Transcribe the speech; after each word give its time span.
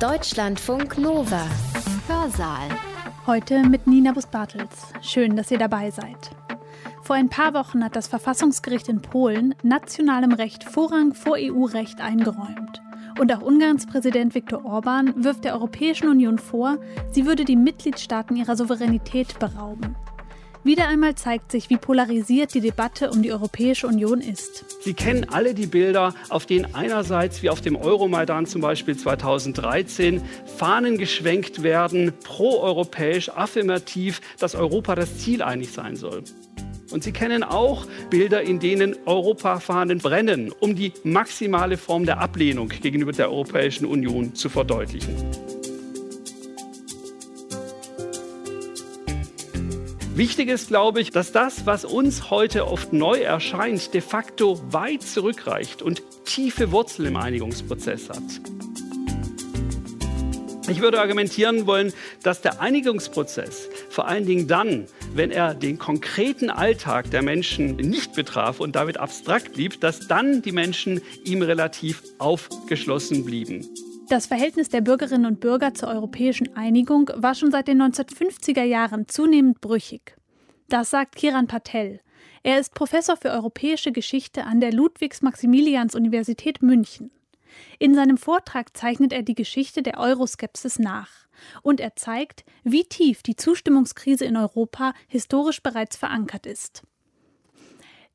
Deutschlandfunk 0.00 0.98
Nova. 0.98 1.46
Hörsaal. 2.08 2.68
Heute 3.28 3.62
mit 3.62 3.86
Nina 3.86 4.10
Bus-Bartels. 4.12 4.88
Schön, 5.00 5.36
dass 5.36 5.52
ihr 5.52 5.58
dabei 5.58 5.92
seid. 5.92 6.32
Vor 7.02 7.14
ein 7.14 7.28
paar 7.28 7.54
Wochen 7.54 7.84
hat 7.84 7.94
das 7.94 8.08
Verfassungsgericht 8.08 8.88
in 8.88 9.00
Polen 9.00 9.54
nationalem 9.62 10.32
Recht 10.32 10.64
Vorrang 10.64 11.14
vor 11.14 11.36
EU-Recht 11.38 12.00
eingeräumt. 12.00 12.82
Und 13.20 13.32
auch 13.32 13.40
Ungarns 13.40 13.86
Präsident 13.86 14.34
Viktor 14.34 14.64
Orban 14.64 15.14
wirft 15.22 15.44
der 15.44 15.54
Europäischen 15.54 16.08
Union 16.08 16.38
vor, 16.38 16.78
sie 17.12 17.24
würde 17.24 17.44
die 17.44 17.56
Mitgliedstaaten 17.56 18.36
ihrer 18.36 18.56
Souveränität 18.56 19.38
berauben. 19.38 19.94
Wieder 20.64 20.88
einmal 20.88 21.14
zeigt 21.14 21.52
sich, 21.52 21.68
wie 21.68 21.76
polarisiert 21.76 22.54
die 22.54 22.62
Debatte 22.62 23.10
um 23.10 23.22
die 23.22 23.30
Europäische 23.30 23.86
Union 23.86 24.22
ist. 24.22 24.64
Sie 24.80 24.94
kennen 24.94 25.26
alle 25.30 25.52
die 25.52 25.66
Bilder, 25.66 26.14
auf 26.30 26.46
denen 26.46 26.74
einerseits 26.74 27.42
wie 27.42 27.50
auf 27.50 27.60
dem 27.60 27.76
Euromaidan 27.76 28.46
zum 28.46 28.62
Beispiel 28.62 28.96
2013 28.96 30.22
Fahnen 30.56 30.96
geschwenkt 30.96 31.62
werden, 31.62 32.14
proeuropäisch, 32.24 33.28
affirmativ, 33.28 34.22
dass 34.38 34.54
Europa 34.54 34.94
das 34.94 35.18
Ziel 35.18 35.42
einig 35.42 35.70
sein 35.70 35.96
soll. 35.96 36.24
Und 36.90 37.04
Sie 37.04 37.12
kennen 37.12 37.42
auch 37.42 37.86
Bilder, 38.08 38.40
in 38.40 38.58
denen 38.58 38.96
Europafahnen 39.04 39.98
brennen, 39.98 40.50
um 40.60 40.74
die 40.74 40.94
maximale 41.02 41.76
Form 41.76 42.06
der 42.06 42.20
Ablehnung 42.20 42.70
gegenüber 42.70 43.12
der 43.12 43.30
Europäischen 43.30 43.84
Union 43.84 44.34
zu 44.34 44.48
verdeutlichen. 44.48 45.14
Wichtig 50.16 50.48
ist, 50.48 50.68
glaube 50.68 51.00
ich, 51.00 51.10
dass 51.10 51.32
das, 51.32 51.66
was 51.66 51.84
uns 51.84 52.30
heute 52.30 52.68
oft 52.68 52.92
neu 52.92 53.18
erscheint, 53.18 53.92
de 53.94 54.00
facto 54.00 54.60
weit 54.72 55.02
zurückreicht 55.02 55.82
und 55.82 56.02
tiefe 56.24 56.70
Wurzeln 56.70 57.08
im 57.08 57.16
Einigungsprozess 57.16 58.10
hat. 58.10 58.22
Ich 60.68 60.80
würde 60.80 61.00
argumentieren 61.00 61.66
wollen, 61.66 61.92
dass 62.22 62.42
der 62.42 62.60
Einigungsprozess 62.60 63.68
vor 63.90 64.06
allen 64.06 64.24
Dingen 64.24 64.46
dann, 64.46 64.86
wenn 65.14 65.32
er 65.32 65.52
den 65.52 65.80
konkreten 65.80 66.48
Alltag 66.48 67.10
der 67.10 67.22
Menschen 67.22 67.74
nicht 67.74 68.14
betraf 68.14 68.60
und 68.60 68.76
damit 68.76 68.98
abstrakt 68.98 69.54
blieb, 69.54 69.80
dass 69.80 70.06
dann 70.06 70.42
die 70.42 70.52
Menschen 70.52 71.02
ihm 71.24 71.42
relativ 71.42 72.04
aufgeschlossen 72.18 73.24
blieben. 73.24 73.68
Das 74.08 74.26
Verhältnis 74.26 74.68
der 74.68 74.82
Bürgerinnen 74.82 75.24
und 75.24 75.40
Bürger 75.40 75.72
zur 75.72 75.88
europäischen 75.88 76.54
Einigung 76.56 77.10
war 77.14 77.34
schon 77.34 77.50
seit 77.50 77.68
den 77.68 77.80
1950er 77.80 78.62
Jahren 78.62 79.08
zunehmend 79.08 79.62
brüchig. 79.62 80.16
Das 80.68 80.90
sagt 80.90 81.16
Kiran 81.16 81.46
Patel. 81.46 82.00
Er 82.42 82.58
ist 82.58 82.74
Professor 82.74 83.16
für 83.16 83.30
europäische 83.30 83.92
Geschichte 83.92 84.44
an 84.44 84.60
der 84.60 84.74
Ludwigs-Maximilians-Universität 84.74 86.60
München. 86.62 87.12
In 87.78 87.94
seinem 87.94 88.18
Vortrag 88.18 88.76
zeichnet 88.76 89.14
er 89.14 89.22
die 89.22 89.34
Geschichte 89.34 89.82
der 89.82 89.98
Euroskepsis 89.98 90.78
nach. 90.78 91.10
Und 91.62 91.80
er 91.80 91.96
zeigt, 91.96 92.44
wie 92.62 92.84
tief 92.84 93.22
die 93.22 93.36
Zustimmungskrise 93.36 94.26
in 94.26 94.36
Europa 94.36 94.92
historisch 95.08 95.62
bereits 95.62 95.96
verankert 95.96 96.44
ist. 96.44 96.82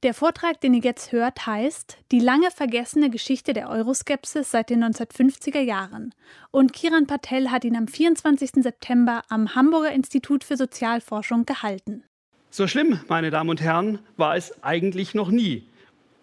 Der 0.01 0.13
Vortrag, 0.13 0.61
den 0.61 0.73
ihr 0.75 0.81
jetzt 0.81 1.11
hört, 1.11 1.45
heißt 1.45 1.97
Die 2.13 2.21
lange 2.21 2.51
vergessene 2.51 3.09
Geschichte 3.09 3.51
der 3.51 3.69
Euroskepsis 3.69 4.49
seit 4.49 4.69
den 4.69 4.81
1950er 4.81 5.59
Jahren. 5.59 6.15
Und 6.51 6.71
Kiran 6.71 7.05
Patel 7.05 7.51
hat 7.51 7.65
ihn 7.65 7.75
am 7.75 7.89
24. 7.89 8.63
September 8.63 9.23
am 9.27 9.55
Hamburger 9.55 9.91
Institut 9.91 10.45
für 10.45 10.55
Sozialforschung 10.55 11.45
gehalten. 11.45 12.05
So 12.49 12.65
schlimm, 12.65 13.01
meine 13.09 13.29
Damen 13.29 13.49
und 13.49 13.59
Herren, 13.59 13.99
war 14.15 14.37
es 14.37 14.63
eigentlich 14.63 15.15
noch 15.15 15.31
nie. 15.31 15.67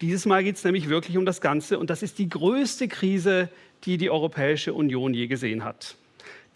Dieses 0.01 0.25
Mal 0.25 0.43
geht 0.43 0.55
es 0.55 0.63
nämlich 0.63 0.89
wirklich 0.89 1.15
um 1.15 1.27
das 1.27 1.39
Ganze 1.39 1.77
und 1.77 1.91
das 1.91 2.01
ist 2.01 2.17
die 2.17 2.29
größte 2.29 2.87
Krise, 2.87 3.47
die 3.83 3.97
die 3.97 4.09
Europäische 4.09 4.73
Union 4.73 5.13
je 5.13 5.27
gesehen 5.27 5.63
hat. 5.63 5.97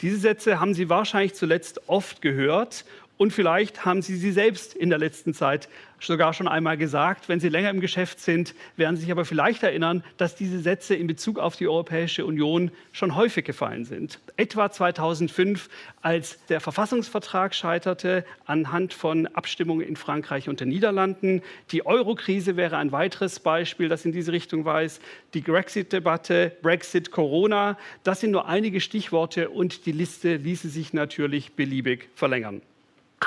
Diese 0.00 0.16
Sätze 0.16 0.58
haben 0.58 0.74
Sie 0.74 0.88
wahrscheinlich 0.88 1.34
zuletzt 1.34 1.88
oft 1.88 2.20
gehört 2.20 2.84
und 3.22 3.32
vielleicht 3.32 3.84
haben 3.84 4.02
Sie 4.02 4.16
sie 4.16 4.32
selbst 4.32 4.74
in 4.74 4.90
der 4.90 4.98
letzten 4.98 5.32
Zeit 5.32 5.68
sogar 6.00 6.34
schon 6.34 6.48
einmal 6.48 6.76
gesagt. 6.76 7.28
Wenn 7.28 7.38
Sie 7.38 7.50
länger 7.50 7.70
im 7.70 7.78
Geschäft 7.78 8.18
sind, 8.18 8.52
werden 8.76 8.96
Sie 8.96 9.02
sich 9.02 9.12
aber 9.12 9.24
vielleicht 9.24 9.62
erinnern, 9.62 10.02
dass 10.16 10.34
diese 10.34 10.58
Sätze 10.58 10.96
in 10.96 11.06
Bezug 11.06 11.38
auf 11.38 11.54
die 11.54 11.68
Europäische 11.68 12.26
Union 12.26 12.72
schon 12.90 13.14
häufig 13.14 13.44
gefallen 13.44 13.84
sind. 13.84 14.18
Etwa 14.36 14.72
2005, 14.72 15.70
als 16.00 16.44
der 16.46 16.58
Verfassungsvertrag 16.58 17.54
scheiterte 17.54 18.24
anhand 18.44 18.92
von 18.92 19.28
Abstimmungen 19.28 19.86
in 19.86 19.94
Frankreich 19.94 20.48
und 20.48 20.58
den 20.58 20.70
Niederlanden. 20.70 21.42
Die 21.70 21.86
Eurokrise 21.86 22.56
wäre 22.56 22.76
ein 22.76 22.90
weiteres 22.90 23.38
Beispiel, 23.38 23.88
das 23.88 24.04
in 24.04 24.10
diese 24.10 24.32
Richtung 24.32 24.64
weist. 24.64 25.00
Die 25.34 25.42
Brexit-Debatte, 25.42 26.56
Brexit, 26.60 27.12
Corona, 27.12 27.78
das 28.02 28.18
sind 28.18 28.32
nur 28.32 28.48
einige 28.48 28.80
Stichworte 28.80 29.48
und 29.48 29.86
die 29.86 29.92
Liste 29.92 30.34
ließe 30.34 30.70
sich 30.70 30.92
natürlich 30.92 31.52
beliebig 31.52 32.08
verlängern. 32.16 32.62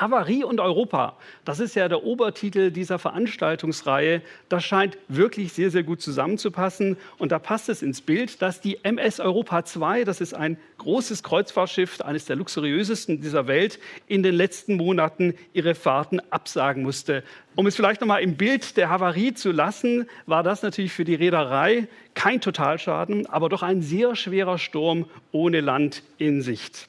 Havarie 0.00 0.44
und 0.44 0.60
Europa, 0.60 1.16
das 1.44 1.60
ist 1.60 1.74
ja 1.74 1.88
der 1.88 2.04
Obertitel 2.04 2.70
dieser 2.70 2.98
Veranstaltungsreihe. 2.98 4.22
Das 4.48 4.64
scheint 4.64 4.98
wirklich 5.08 5.52
sehr, 5.52 5.70
sehr 5.70 5.82
gut 5.82 6.00
zusammenzupassen. 6.00 6.96
Und 7.18 7.32
da 7.32 7.38
passt 7.38 7.68
es 7.68 7.82
ins 7.82 8.00
Bild, 8.00 8.42
dass 8.42 8.60
die 8.60 8.78
MS 8.84 9.20
Europa 9.20 9.64
2, 9.64 10.04
das 10.04 10.20
ist 10.20 10.34
ein 10.34 10.58
großes 10.78 11.22
Kreuzfahrtschiff, 11.22 12.00
eines 12.00 12.26
der 12.26 12.36
luxuriösesten 12.36 13.20
dieser 13.20 13.46
Welt, 13.46 13.78
in 14.06 14.22
den 14.22 14.34
letzten 14.34 14.76
Monaten 14.76 15.34
ihre 15.52 15.74
Fahrten 15.74 16.20
absagen 16.30 16.82
musste. 16.82 17.22
Um 17.54 17.66
es 17.66 17.76
vielleicht 17.76 18.00
nochmal 18.00 18.22
im 18.22 18.36
Bild 18.36 18.76
der 18.76 18.90
Havarie 18.90 19.32
zu 19.32 19.50
lassen, 19.50 20.06
war 20.26 20.42
das 20.42 20.62
natürlich 20.62 20.92
für 20.92 21.04
die 21.04 21.14
Reederei 21.14 21.88
kein 22.14 22.40
Totalschaden, 22.40 23.26
aber 23.26 23.48
doch 23.48 23.62
ein 23.62 23.82
sehr 23.82 24.14
schwerer 24.14 24.58
Sturm 24.58 25.06
ohne 25.32 25.60
Land 25.60 26.02
in 26.18 26.42
Sicht. 26.42 26.88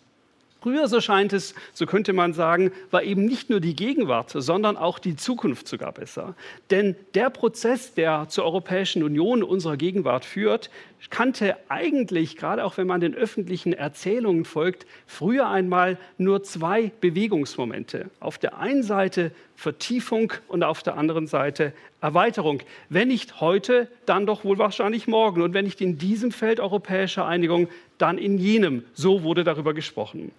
Früher, 0.67 0.89
so 0.89 0.99
scheint 0.99 1.31
es, 1.31 1.55
so 1.71 1.85
könnte 1.85 2.11
man 2.11 2.33
sagen, 2.33 2.73
war 2.91 3.01
eben 3.01 3.23
nicht 3.23 3.49
nur 3.49 3.61
die 3.61 3.73
Gegenwart, 3.73 4.33
sondern 4.35 4.75
auch 4.75 4.99
die 4.99 5.15
Zukunft 5.15 5.65
sogar 5.65 5.93
besser. 5.93 6.35
Denn 6.71 6.97
der 7.13 7.29
Prozess, 7.29 7.93
der 7.93 8.27
zur 8.27 8.43
Europäischen 8.43 9.01
Union 9.01 9.43
unserer 9.43 9.77
Gegenwart 9.77 10.25
führt, 10.25 10.69
kannte 11.09 11.55
eigentlich, 11.69 12.35
gerade 12.35 12.65
auch 12.65 12.75
wenn 12.75 12.85
man 12.85 12.99
den 12.99 13.15
öffentlichen 13.15 13.71
Erzählungen 13.71 14.43
folgt, 14.43 14.85
früher 15.05 15.47
einmal 15.47 15.97
nur 16.17 16.43
zwei 16.43 16.91
Bewegungsmomente. 16.99 18.09
Auf 18.19 18.37
der 18.37 18.57
einen 18.57 18.83
Seite 18.83 19.31
Vertiefung 19.55 20.33
und 20.49 20.63
auf 20.63 20.83
der 20.83 20.97
anderen 20.97 21.27
Seite 21.27 21.71
Erweiterung. 22.01 22.61
Wenn 22.89 23.07
nicht 23.07 23.39
heute, 23.39 23.87
dann 24.05 24.25
doch 24.25 24.43
wohl 24.43 24.57
wahrscheinlich 24.57 25.07
morgen. 25.07 25.41
Und 25.41 25.53
wenn 25.53 25.63
nicht 25.63 25.79
in 25.79 25.97
diesem 25.97 26.31
Feld 26.31 26.59
europäischer 26.59 27.25
Einigung, 27.25 27.69
dann 27.97 28.17
in 28.17 28.37
jenem. 28.37 28.83
So 28.93 29.23
wurde 29.23 29.45
darüber 29.45 29.73
gesprochen. 29.73 30.31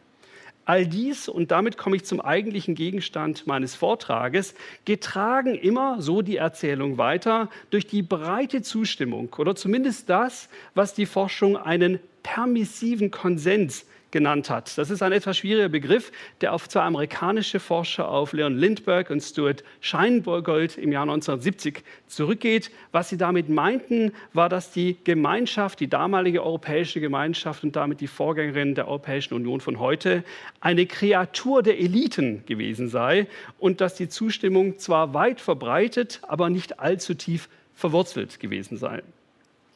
All 0.68 0.86
dies, 0.86 1.30
und 1.30 1.50
damit 1.50 1.78
komme 1.78 1.96
ich 1.96 2.04
zum 2.04 2.20
eigentlichen 2.20 2.74
Gegenstand 2.74 3.46
meines 3.46 3.74
Vortrages, 3.74 4.54
getragen 4.84 5.54
immer, 5.54 6.02
so 6.02 6.20
die 6.20 6.36
Erzählung 6.36 6.98
weiter, 6.98 7.48
durch 7.70 7.86
die 7.86 8.02
breite 8.02 8.60
Zustimmung 8.60 9.34
oder 9.38 9.56
zumindest 9.56 10.10
das, 10.10 10.50
was 10.74 10.92
die 10.92 11.06
Forschung 11.06 11.56
einen 11.56 12.00
permissiven 12.22 13.10
Konsens 13.10 13.86
genannt 14.10 14.50
hat. 14.50 14.76
Das 14.78 14.90
ist 14.90 15.02
ein 15.02 15.12
etwas 15.12 15.36
schwieriger 15.36 15.68
Begriff, 15.68 16.12
der 16.40 16.52
auf 16.54 16.68
zwei 16.68 16.82
amerikanische 16.82 17.60
Forscher, 17.60 18.08
auf 18.08 18.32
Leon 18.32 18.56
Lindbergh 18.56 19.12
und 19.12 19.20
Stuart 19.20 19.64
Scheingold 19.80 20.78
im 20.78 20.92
Jahr 20.92 21.02
1970 21.02 21.82
zurückgeht. 22.06 22.70
Was 22.92 23.08
sie 23.08 23.16
damit 23.16 23.48
meinten, 23.48 24.12
war, 24.32 24.48
dass 24.48 24.70
die 24.70 24.96
Gemeinschaft, 25.04 25.80
die 25.80 25.88
damalige 25.88 26.42
europäische 26.42 27.00
Gemeinschaft 27.00 27.64
und 27.64 27.76
damit 27.76 28.00
die 28.00 28.06
Vorgängerin 28.06 28.74
der 28.74 28.88
Europäischen 28.88 29.34
Union 29.34 29.60
von 29.60 29.78
heute, 29.78 30.24
eine 30.60 30.86
Kreatur 30.86 31.62
der 31.62 31.78
Eliten 31.78 32.44
gewesen 32.46 32.88
sei 32.88 33.26
und 33.58 33.80
dass 33.80 33.94
die 33.94 34.08
Zustimmung 34.08 34.78
zwar 34.78 35.14
weit 35.14 35.40
verbreitet, 35.40 36.20
aber 36.26 36.50
nicht 36.50 36.80
allzu 36.80 37.14
tief 37.14 37.48
verwurzelt 37.74 38.40
gewesen 38.40 38.76
sei. 38.76 39.02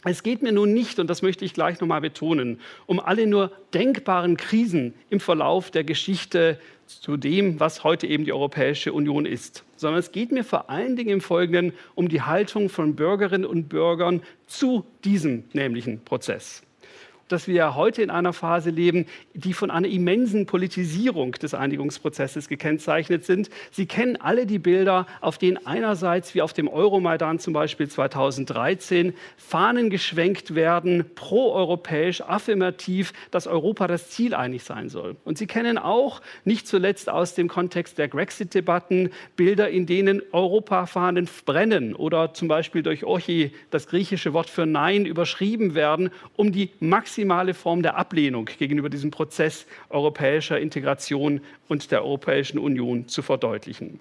Es 0.05 0.25
geht 0.25 0.43
mir 0.43 0.51
nun 0.51 0.75
nicht, 0.75 0.99
und 0.99 1.09
das 1.09 1.23
möchte 1.23 1.45
ich 1.45 1.55
gleich 1.55 1.81
nochmal 1.81 2.01
betonen, 2.01 2.61
um 2.87 2.99
alle 2.99 3.27
nur 3.27 3.53
denkbaren 3.73 4.37
Krisen 4.37 4.95
im 5.11 5.21
Verlauf 5.21 5.71
der 5.71 5.85
Geschichte 5.85 6.59
zu 6.87 7.17
dem, 7.17 7.61
was 7.61 7.85
heute 7.85 8.09
eben 8.09 8.25
die 8.25 8.33
Europäische 8.33 8.93
Union 8.93 9.27
ist, 9.27 9.65
sondern 9.77 10.01
es 10.01 10.11
geht 10.11 10.33
mir 10.33 10.45
vor 10.45 10.71
allen 10.71 10.97
Dingen 10.97 11.11
im 11.11 11.21
Folgenden 11.21 11.73
um 11.95 12.09
die 12.09 12.23
Haltung 12.23 12.69
von 12.69 12.97
Bürgerinnen 12.97 13.47
und 13.47 13.69
Bürgern 13.69 14.23
zu 14.47 14.85
diesem 15.05 15.45
nämlichen 15.53 16.05
Prozess 16.05 16.63
dass 17.29 17.49
wir 17.49 17.75
heute 17.75 18.03
in 18.03 18.11
einer 18.11 18.33
Phase 18.33 18.71
leben, 18.71 19.07
die 19.35 19.53
von 19.53 19.71
einer 19.71 19.89
immensen 19.89 20.47
Politisierung 20.47 21.33
des 21.33 21.55
Einigungsprozesses 21.55 22.49
gekennzeichnet 22.49 23.25
sind. 23.25 23.51
Sie 23.71 23.87
kennen 23.87 24.21
alle 24.21 24.47
die 24.47 24.59
Bilder, 24.59 25.07
auf 25.21 25.39
denen 25.39 25.65
einerseits 25.67 26.35
wie 26.35 26.43
auf 26.43 26.53
dem 26.53 26.69
Euromaidan 26.69 27.39
zum 27.39 27.53
Beispiel 27.53 27.89
2013 27.89 29.15
Fahnen 29.37 29.91
geschwenkt 29.91 30.55
werden, 30.55 31.05
proeuropäisch, 31.15 32.21
affirmativ, 32.21 33.13
dass 33.31 33.47
Europa 33.47 33.87
das 33.87 34.11
Ziel 34.11 34.35
einig 34.35 34.65
sein 34.65 34.89
soll. 34.89 35.17
Und 35.25 35.39
Sie 35.39 35.47
kennen 35.47 35.79
auch, 35.79 36.21
nicht 36.45 36.67
zuletzt 36.67 37.09
aus 37.09 37.35
dem 37.35 37.49
Kontext 37.49 37.99
der 37.99 38.09
Brexit-Debatten, 38.09 39.11
Bilder, 39.37 39.71
in 39.71 39.87
denen 39.87 40.23
Europafahnen 40.33 41.29
brennen 41.47 41.95
oder 41.95 42.35
zum 42.35 42.49
Beispiel 42.49 42.83
durch 42.83 43.05
Orchi, 43.05 43.53
das 43.71 43.87
griechische 43.87 44.33
Wort 44.33 44.51
für 44.51 44.67
Nein, 44.67 45.07
überschrieben 45.07 45.75
werden, 45.75 46.11
um 46.37 46.53
die 46.53 46.71
maximale 46.81 47.12
maximale 47.13 47.53
Form 47.53 47.83
der 47.83 47.97
Ablehnung 47.97 48.47
gegenüber 48.47 48.89
diesem 48.89 49.11
Prozess 49.11 49.67
europäischer 49.91 50.59
Integration 50.59 51.43
und 51.69 51.91
der 51.91 52.03
Europäischen 52.03 52.59
Union 52.59 53.07
zu 53.07 53.21
verdeutlichen. 53.21 54.01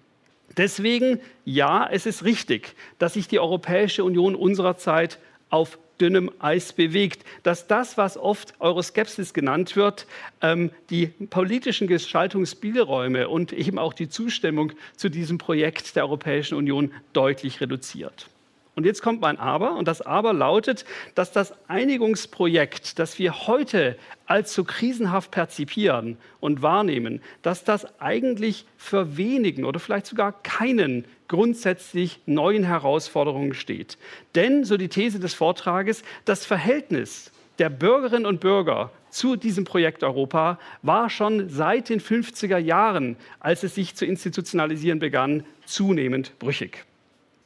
Deswegen, 0.55 1.19
ja, 1.43 1.89
es 1.91 2.05
ist 2.05 2.23
richtig, 2.23 2.73
dass 2.99 3.15
sich 3.15 3.27
die 3.27 3.39
Europäische 3.39 4.05
Union 4.05 4.33
unserer 4.33 4.77
Zeit 4.77 5.19
auf 5.49 5.77
dünnem 5.99 6.31
Eis 6.39 6.71
bewegt, 6.71 7.25
dass 7.43 7.67
das, 7.67 7.97
was 7.97 8.15
oft 8.15 8.53
Euroskepsis 8.59 9.33
genannt 9.33 9.75
wird, 9.75 10.07
ähm, 10.41 10.71
die 10.89 11.07
politischen 11.07 11.87
Gestaltungsspielräume 11.87 13.27
und 13.27 13.51
eben 13.51 13.77
auch 13.77 13.93
die 13.93 14.07
Zustimmung 14.07 14.71
zu 14.95 15.09
diesem 15.09 15.37
Projekt 15.37 15.97
der 15.97 16.05
Europäischen 16.05 16.55
Union 16.55 16.93
deutlich 17.11 17.59
reduziert. 17.59 18.30
Und 18.73 18.85
jetzt 18.85 19.01
kommt 19.01 19.19
mein 19.19 19.37
Aber, 19.37 19.75
und 19.75 19.87
das 19.87 20.01
Aber 20.01 20.31
lautet, 20.31 20.85
dass 21.13 21.31
das 21.31 21.53
Einigungsprojekt, 21.67 22.99
das 22.99 23.19
wir 23.19 23.47
heute 23.47 23.97
als 24.27 24.53
so 24.53 24.63
krisenhaft 24.63 25.31
perzipieren 25.31 26.17
und 26.39 26.61
wahrnehmen, 26.61 27.21
dass 27.41 27.65
das 27.65 27.99
eigentlich 27.99 28.65
für 28.77 29.17
wenigen 29.17 29.65
oder 29.65 29.79
vielleicht 29.79 30.05
sogar 30.05 30.41
keinen 30.43 31.03
grundsätzlich 31.27 32.21
neuen 32.25 32.63
Herausforderungen 32.63 33.53
steht. 33.53 33.97
Denn, 34.35 34.63
so 34.63 34.77
die 34.77 34.89
These 34.89 35.19
des 35.19 35.33
Vortrages, 35.33 36.03
das 36.23 36.45
Verhältnis 36.45 37.31
der 37.59 37.69
Bürgerinnen 37.69 38.25
und 38.25 38.39
Bürger 38.39 38.91
zu 39.09 39.35
diesem 39.35 39.65
Projekt 39.65 40.03
Europa 40.03 40.57
war 40.81 41.09
schon 41.09 41.49
seit 41.49 41.89
den 41.89 41.99
50er 41.99 42.57
Jahren, 42.57 43.17
als 43.41 43.63
es 43.63 43.75
sich 43.75 43.95
zu 43.95 44.05
institutionalisieren 44.05 44.99
begann, 44.99 45.43
zunehmend 45.65 46.39
brüchig. 46.39 46.85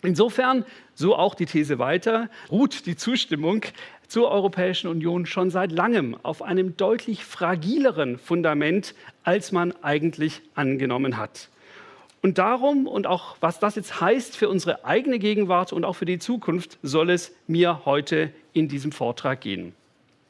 Insofern, 0.06 0.66
so 0.94 1.16
auch 1.16 1.36
die 1.36 1.46
These 1.46 1.80
weiter, 1.80 2.30
ruht 2.52 2.86
die 2.86 2.96
Zustimmung 2.96 3.62
zur 4.08 4.30
Europäischen 4.30 4.88
Union 4.88 5.26
schon 5.26 5.50
seit 5.50 5.72
langem 5.72 6.16
auf 6.24 6.42
einem 6.42 6.78
deutlich 6.78 7.26
fragileren 7.26 8.18
Fundament, 8.20 8.94
als 9.24 9.52
man 9.52 9.74
eigentlich 9.82 10.42
angenommen 10.54 11.18
hat. 11.18 11.50
Und 12.22 12.38
darum 12.38 12.88
und 12.88 13.06
auch 13.06 13.38
was 13.40 13.60
das 13.60 13.76
jetzt 13.76 14.02
heißt 14.02 14.36
für 14.36 14.50
unsere 14.50 14.84
eigene 14.86 15.20
Gegenwart 15.20 15.74
und 15.74 15.86
auch 15.86 15.94
für 15.94 16.06
die 16.06 16.18
Zukunft, 16.18 16.80
soll 16.82 17.12
es 17.12 17.36
mir 17.48 17.86
heute 17.86 18.32
in 18.54 18.68
diesem 18.68 18.92
Vortrag 18.92 19.42
gehen. 19.42 19.74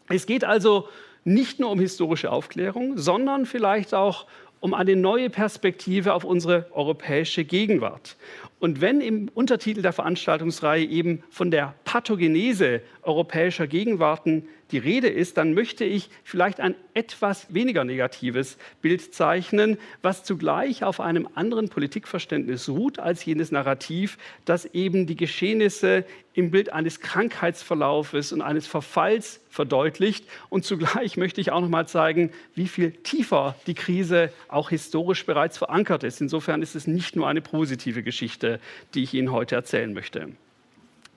Es 0.10 0.26
geht 0.26 0.44
also 0.44 0.90
nicht 1.24 1.60
nur 1.60 1.72
um 1.72 1.80
historische 1.80 2.32
Aufklärung, 2.32 2.98
sondern 2.98 3.46
vielleicht 3.46 3.94
auch 3.94 4.26
um 4.60 4.74
eine 4.74 4.96
neue 4.96 5.30
Perspektive 5.30 6.14
auf 6.14 6.24
unsere 6.24 6.68
europäische 6.72 7.46
Gegenwart. 7.46 8.16
Und 8.60 8.82
wenn 8.82 9.02
im 9.02 9.30
Untertitel 9.34 9.82
der 9.82 9.94
Veranstaltungsreihe 9.94 10.86
eben 10.86 11.24
von 11.30 11.52
der 11.52 11.76
Pathogenese 11.84 12.82
europäischer 13.04 13.68
Gegenwarten 13.68 14.48
die 14.72 14.78
Rede 14.78 15.08
ist, 15.08 15.38
dann 15.38 15.54
möchte 15.54 15.86
ich 15.86 16.10
vielleicht 16.24 16.60
ein 16.60 16.76
etwas 16.94 17.54
weniger 17.54 17.84
negatives 17.84 18.58
Bild 18.82 19.14
zeichnen, 19.14 19.78
was 20.02 20.24
zugleich 20.24 20.84
auf 20.84 21.00
einem 21.00 21.28
anderen 21.36 21.70
Politikverständnis 21.70 22.70
ruht 22.70 22.98
als 22.98 23.24
jenes 23.26 23.52
Narrativ, 23.52 24.18
das 24.46 24.66
eben 24.66 25.06
die 25.06 25.16
Geschehnisse 25.16 26.06
im 26.34 26.52
Bild 26.52 26.74
eines 26.74 27.00
Krankheitsverlaufes 27.00 28.34
und 28.34 28.42
eines 28.42 28.68
Verfalls 28.68 29.40
verdeutlicht. 29.50 30.26
Und 30.50 30.66
zugleich 30.66 31.16
möchte 31.16 31.40
ich 31.40 31.52
auch 31.52 31.62
noch 31.62 31.70
mal 31.70 31.88
zeigen, 31.88 32.32
wie 32.56 32.68
viel 32.68 32.92
tiefer 32.92 33.56
die 33.68 33.74
Krise 33.74 34.32
auch 34.48 34.70
historisch 34.70 35.26
bereits 35.26 35.58
verankert 35.58 36.04
ist. 36.04 36.22
Insofern 36.22 36.62
ist 36.62 36.76
es 36.76 36.88
nicht 36.88 37.16
nur 37.16 37.28
eine 37.28 37.42
positive 37.42 38.04
Geschichte, 38.04 38.45
die 38.94 39.04
ich 39.04 39.14
Ihnen 39.14 39.32
heute 39.32 39.56
erzählen 39.56 39.94
möchte. 39.94 40.30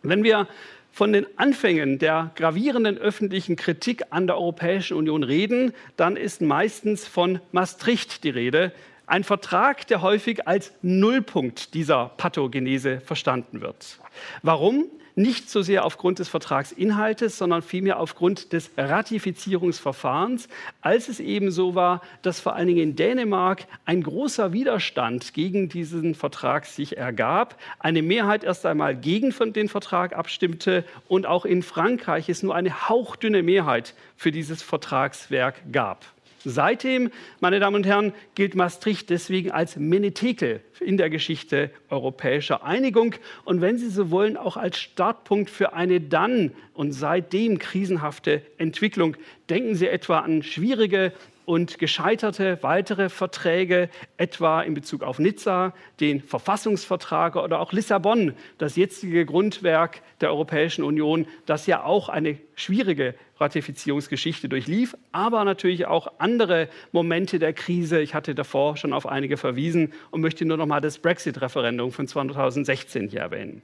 Wenn 0.03 0.23
wir 0.23 0.49
von 0.93 1.13
den 1.13 1.27
Anfängen 1.39 1.99
der 1.99 2.33
gravierenden 2.35 2.99
öffentlichen 2.99 3.57
Kritik 3.57 4.03
an 4.11 4.27
der 4.27 4.37
Europäischen 4.37 4.97
Union 4.97 5.23
reden, 5.23 5.73
dann 5.97 6.17
ist 6.17 6.41
meistens 6.41 7.07
von 7.07 7.41
Maastricht 7.53 8.25
die 8.25 8.31
Rede. 8.31 8.73
Ein 9.07 9.25
Vertrag, 9.25 9.87
der 9.87 10.03
häufig 10.03 10.49
als 10.49 10.73
Nullpunkt 10.83 11.75
dieser 11.75 12.11
Pathogenese 12.17 13.01
verstanden 13.01 13.61
wird. 13.61 13.99
Warum? 14.43 14.87
Nicht 15.19 15.51
so 15.51 15.63
sehr 15.63 15.85
aufgrund 15.85 16.21
des 16.21 16.29
Vertragsinhaltes, 16.29 17.37
sondern 17.37 17.63
vielmehr 17.63 17.99
aufgrund 17.99 18.53
des 18.53 18.71
Ratifizierungsverfahrens, 18.77 20.49
als 20.81 21.09
es 21.09 21.19
eben 21.19 21.51
so 21.51 21.75
war, 21.75 22.03
dass 22.23 22.41
vor 22.41 22.55
allen 22.55 22.69
Dingen 22.69 22.91
in 22.91 22.97
Dänemark 22.97 23.67
ein 23.85 24.03
großer 24.03 24.53
Widerstand 24.53 25.35
gegen 25.35 25.69
diesen 25.69 26.15
Vertrag 26.15 26.67
sich 26.67 26.97
ergab, 26.97 27.59
eine 27.81 28.03
Mehrheit 28.03 28.45
erst 28.45 28.65
einmal 28.65 28.95
gegen 28.97 29.35
den 29.53 29.69
Vertrag 29.69 30.17
abstimmte 30.17 30.85
und 31.09 31.27
auch 31.27 31.45
in 31.45 31.63
Frankreich 31.63 32.29
es 32.29 32.45
nur 32.45 32.55
eine 32.55 32.89
hauchdünne 32.89 33.43
Mehrheit 33.43 33.95
für 34.17 34.31
dieses 34.31 34.63
Vertragswerk 34.63 35.57
gab. 35.73 36.07
Seitdem, 36.49 37.11
meine 37.41 37.61
Damen 37.61 37.77
und 37.77 37.87
Herren, 37.87 38.15
gilt 38.35 38.55
Maastricht 38.55 39.11
deswegen 39.11 39.51
als 39.51 39.77
Menetekel 39.77 40.63
in 40.81 40.97
der 40.97 41.11
Geschichte 41.11 41.71
europäischer 41.91 42.65
Einigung 42.65 43.15
und 43.45 43.61
wenn 43.61 43.77
Sie 43.77 43.91
so 43.91 44.11
wollen, 44.11 44.39
auch 44.39 44.57
als 44.57 44.79
Startpunkt 44.79 45.51
für 45.51 45.75
eine 45.75 46.01
dann 46.01 46.53
und 46.73 46.93
seitdem 46.93 47.59
krisenhafte 47.59 48.41
Entwicklung. 48.57 49.17
Denken 49.51 49.75
Sie 49.75 49.89
etwa 49.89 50.21
an 50.21 50.43
schwierige 50.43 51.13
und 51.49 51.79
gescheiterte 51.79 52.59
weitere 52.61 53.09
Verträge, 53.09 53.89
etwa 54.19 54.61
in 54.61 54.75
Bezug 54.75 55.03
auf 55.03 55.19
Nizza, 55.19 55.73
den 55.99 56.21
Verfassungsvertrag 56.21 57.37
oder 57.37 57.59
auch 57.61 57.73
Lissabon, 57.73 58.35
das 58.59 58.77
jetzige 58.77 59.25
Grundwerk 59.25 60.03
der 60.21 60.29
Europäischen 60.29 60.85
Union, 60.85 61.27
das 61.47 61.67
ja 61.67 61.85
auch 61.85 62.11
eine 62.11 62.37
schwierige 62.55 63.15
Ratifizierungsgeschichte 63.39 64.51
durchlief, 64.51 64.95
aber 65.11 65.43
natürlich 65.45 65.87
auch 65.87 66.13
andere 66.19 66.69
Momente 66.93 67.39
der 67.39 67.55
Krise. 67.55 67.99
Ich 68.03 68.13
hatte 68.13 68.35
davor 68.35 68.77
schon 68.77 68.93
auf 68.93 69.07
einige 69.07 69.39
verwiesen 69.39 69.95
und 70.11 70.21
möchte 70.21 70.45
nur 70.45 70.59
noch 70.59 70.67
mal 70.67 70.83
das 70.83 70.99
Brexit-Referendum 70.99 71.93
von 71.93 72.07
2016 72.07 73.09
hier 73.09 73.21
erwähnen. 73.21 73.63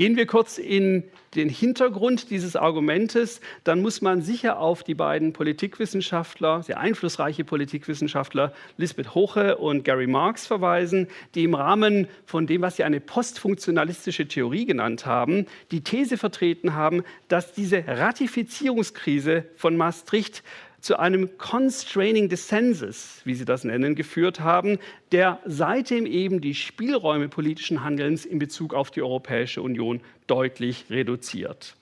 Gehen 0.00 0.16
wir 0.16 0.24
kurz 0.24 0.56
in 0.56 1.04
den 1.34 1.50
Hintergrund 1.50 2.30
dieses 2.30 2.56
Argumentes, 2.56 3.42
dann 3.64 3.82
muss 3.82 4.00
man 4.00 4.22
sicher 4.22 4.58
auf 4.58 4.82
die 4.82 4.94
beiden 4.94 5.34
Politikwissenschaftler, 5.34 6.62
sehr 6.62 6.80
einflussreiche 6.80 7.44
Politikwissenschaftler 7.44 8.54
Lisbeth 8.78 9.14
Hoche 9.14 9.58
und 9.58 9.84
Gary 9.84 10.06
Marx 10.06 10.46
verweisen, 10.46 11.06
die 11.34 11.44
im 11.44 11.54
Rahmen 11.54 12.08
von 12.24 12.46
dem, 12.46 12.62
was 12.62 12.76
sie 12.76 12.84
eine 12.84 12.98
postfunktionalistische 12.98 14.26
Theorie 14.26 14.64
genannt 14.64 15.04
haben, 15.04 15.44
die 15.70 15.82
These 15.82 16.16
vertreten 16.16 16.72
haben, 16.72 17.04
dass 17.28 17.52
diese 17.52 17.86
Ratifizierungskrise 17.86 19.44
von 19.54 19.76
Maastricht 19.76 20.42
zu 20.80 20.98
einem 20.98 21.36
Constraining 21.38 22.28
Dissensus, 22.28 23.20
wie 23.24 23.34
sie 23.34 23.44
das 23.44 23.64
nennen, 23.64 23.94
geführt 23.94 24.40
haben, 24.40 24.78
der 25.12 25.38
seitdem 25.44 26.06
eben 26.06 26.40
die 26.40 26.54
Spielräume 26.54 27.28
politischen 27.28 27.84
Handelns 27.84 28.24
in 28.24 28.38
Bezug 28.38 28.74
auf 28.74 28.90
die 28.90 29.02
Europäische 29.02 29.62
Union 29.62 30.00
deutlich 30.26 30.86
reduziert. 30.90 31.76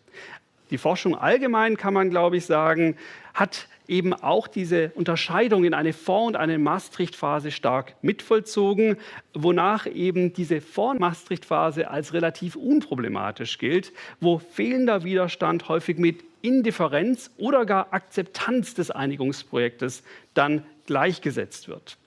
Die 0.70 0.78
Forschung 0.78 1.16
allgemein, 1.16 1.76
kann 1.76 1.94
man 1.94 2.10
glaube 2.10 2.36
ich 2.36 2.46
sagen, 2.46 2.96
hat 3.32 3.68
eben 3.86 4.12
auch 4.12 4.46
diese 4.46 4.90
Unterscheidung 4.94 5.64
in 5.64 5.72
eine 5.72 5.94
Vor- 5.94 6.26
und 6.26 6.36
eine 6.36 6.58
Maastricht-Phase 6.58 7.50
stark 7.50 7.94
mitvollzogen, 8.02 8.96
wonach 9.32 9.86
eben 9.86 10.34
diese 10.34 10.60
Vor-Maastricht-Phase 10.60 11.90
als 11.90 12.12
relativ 12.12 12.54
unproblematisch 12.54 13.56
gilt, 13.56 13.92
wo 14.20 14.38
fehlender 14.38 15.04
Widerstand 15.04 15.68
häufig 15.68 15.96
mit 15.96 16.27
Indifferenz 16.42 17.30
oder 17.36 17.66
gar 17.66 17.92
Akzeptanz 17.92 18.74
des 18.74 18.90
Einigungsprojektes 18.90 20.02
dann 20.34 20.64
gleichgesetzt 20.86 21.68
wird. 21.68 21.98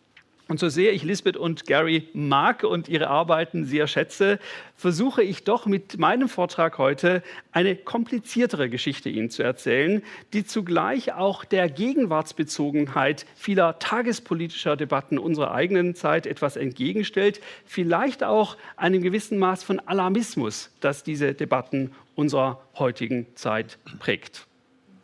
Und 0.52 0.60
so 0.60 0.68
sehr 0.68 0.92
ich 0.92 1.04
Lisbeth 1.04 1.38
und 1.38 1.66
Gary 1.66 2.10
mag 2.12 2.66
und 2.66 2.90
ihre 2.90 3.08
Arbeiten 3.08 3.64
sehr 3.64 3.88
schätze, 3.88 4.38
versuche 4.76 5.24
ich 5.24 5.46
doch 5.46 5.66
mit 5.66 5.98
meinem 5.98 6.28
Vortrag 6.28 6.78
heute 6.78 7.24
eine 7.54 7.78
kompliziertere 7.78 8.70
Geschichte 8.70 9.08
Ihnen 9.08 9.30
zu 9.30 9.44
erzählen, 9.44 10.04
die 10.34 10.44
zugleich 10.44 11.14
auch 11.14 11.46
der 11.46 11.70
Gegenwartsbezogenheit 11.70 13.26
vieler 13.34 13.80
tagespolitischer 13.80 14.76
Debatten 14.76 15.18
unserer 15.18 15.54
eigenen 15.54 15.96
Zeit 15.96 16.28
etwas 16.28 16.58
entgegenstellt, 16.58 17.40
vielleicht 17.66 18.22
auch 18.22 18.58
einem 18.76 19.02
gewissen 19.02 19.40
Maß 19.40 19.64
von 19.64 19.80
Alarmismus, 19.80 20.70
das 20.82 21.04
diese 21.04 21.34
Debatten 21.34 21.92
unserer 22.22 22.62
heutigen 22.78 23.28
Zeit 23.36 23.78
prägt. 24.00 24.48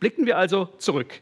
Blicken 0.00 0.26
wir 0.26 0.38
also 0.38 0.68
zurück. 0.78 1.20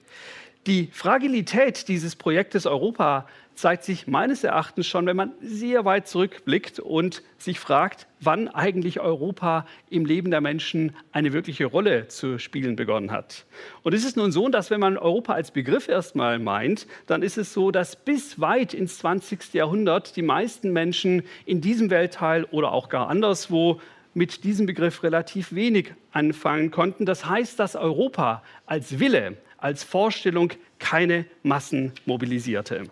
Die 0.66 0.88
Fragilität 0.92 1.88
dieses 1.88 2.16
Projektes 2.16 2.66
Europa 2.66 3.26
zeigt 3.56 3.84
sich 3.84 4.06
meines 4.06 4.44
Erachtens 4.44 4.86
schon, 4.86 5.06
wenn 5.06 5.16
man 5.16 5.32
sehr 5.40 5.84
weit 5.84 6.08
zurückblickt 6.08 6.78
und 6.78 7.22
sich 7.38 7.58
fragt, 7.58 8.06
wann 8.20 8.48
eigentlich 8.48 9.00
Europa 9.00 9.66
im 9.88 10.04
Leben 10.04 10.30
der 10.30 10.40
Menschen 10.40 10.94
eine 11.12 11.32
wirkliche 11.32 11.66
Rolle 11.66 12.08
zu 12.08 12.38
spielen 12.38 12.76
begonnen 12.76 13.12
hat. 13.12 13.46
Und 13.82 13.94
es 13.94 14.04
ist 14.04 14.16
nun 14.16 14.32
so, 14.32 14.48
dass 14.48 14.70
wenn 14.70 14.80
man 14.80 14.98
Europa 14.98 15.32
als 15.32 15.50
Begriff 15.50 15.88
erstmal 15.88 16.38
meint, 16.38 16.86
dann 17.06 17.22
ist 17.22 17.38
es 17.38 17.52
so, 17.52 17.70
dass 17.70 17.96
bis 17.96 18.40
weit 18.40 18.74
ins 18.74 18.98
20. 18.98 19.54
Jahrhundert 19.54 20.16
die 20.16 20.22
meisten 20.22 20.72
Menschen 20.72 21.22
in 21.46 21.60
diesem 21.60 21.90
Weltteil 21.90 22.44
oder 22.44 22.72
auch 22.72 22.88
gar 22.88 23.08
anderswo 23.08 23.80
mit 24.16 24.44
diesem 24.44 24.64
Begriff 24.64 25.02
relativ 25.02 25.54
wenig 25.54 25.92
anfangen 26.11 26.70
konnten. 26.70 27.04
Das 27.04 27.26
heißt, 27.26 27.58
dass 27.58 27.76
Europa 27.76 28.42
als 28.64 28.99
Wille, 28.99 29.37
als 29.58 29.85
Vorstellung 29.85 30.54
keine 30.78 31.26
Massen 31.42 31.92
mobilisierte. 32.06 32.85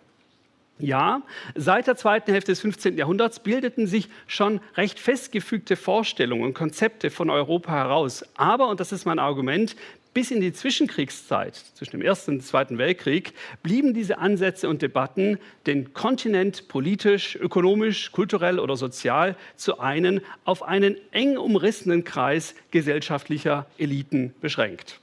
Ja, 0.78 1.22
seit 1.54 1.86
der 1.86 1.96
zweiten 1.96 2.30
Hälfte 2.30 2.52
des 2.52 2.60
15. 2.60 2.98
Jahrhunderts 2.98 3.40
bildeten 3.40 3.86
sich 3.86 4.10
schon 4.26 4.60
recht 4.76 5.00
festgefügte 5.00 5.76
Vorstellungen 5.76 6.44
und 6.44 6.52
Konzepte 6.52 7.08
von 7.08 7.30
Europa 7.30 7.72
heraus. 7.72 8.26
Aber, 8.36 8.68
und 8.68 8.80
das 8.80 8.92
ist 8.92 9.06
mein 9.06 9.18
Argument, 9.18 9.76
bis 10.14 10.30
in 10.30 10.40
die 10.40 10.52
Zwischenkriegszeit, 10.52 11.56
zwischen 11.56 11.98
dem 11.98 12.02
Ersten 12.02 12.30
und 12.32 12.38
dem 12.38 12.44
Zweiten 12.44 12.78
Weltkrieg, 12.78 13.34
blieben 13.62 13.92
diese 13.92 14.18
Ansätze 14.18 14.68
und 14.68 14.80
Debatten, 14.80 15.38
den 15.66 15.92
Kontinent 15.92 16.68
politisch, 16.68 17.36
ökonomisch, 17.36 18.12
kulturell 18.12 18.60
oder 18.60 18.76
sozial 18.76 19.36
zu 19.56 19.80
einen, 19.80 20.20
auf 20.44 20.62
einen 20.62 20.96
eng 21.10 21.36
umrissenen 21.36 22.04
Kreis 22.04 22.54
gesellschaftlicher 22.70 23.66
Eliten 23.76 24.32
beschränkt. 24.40 25.00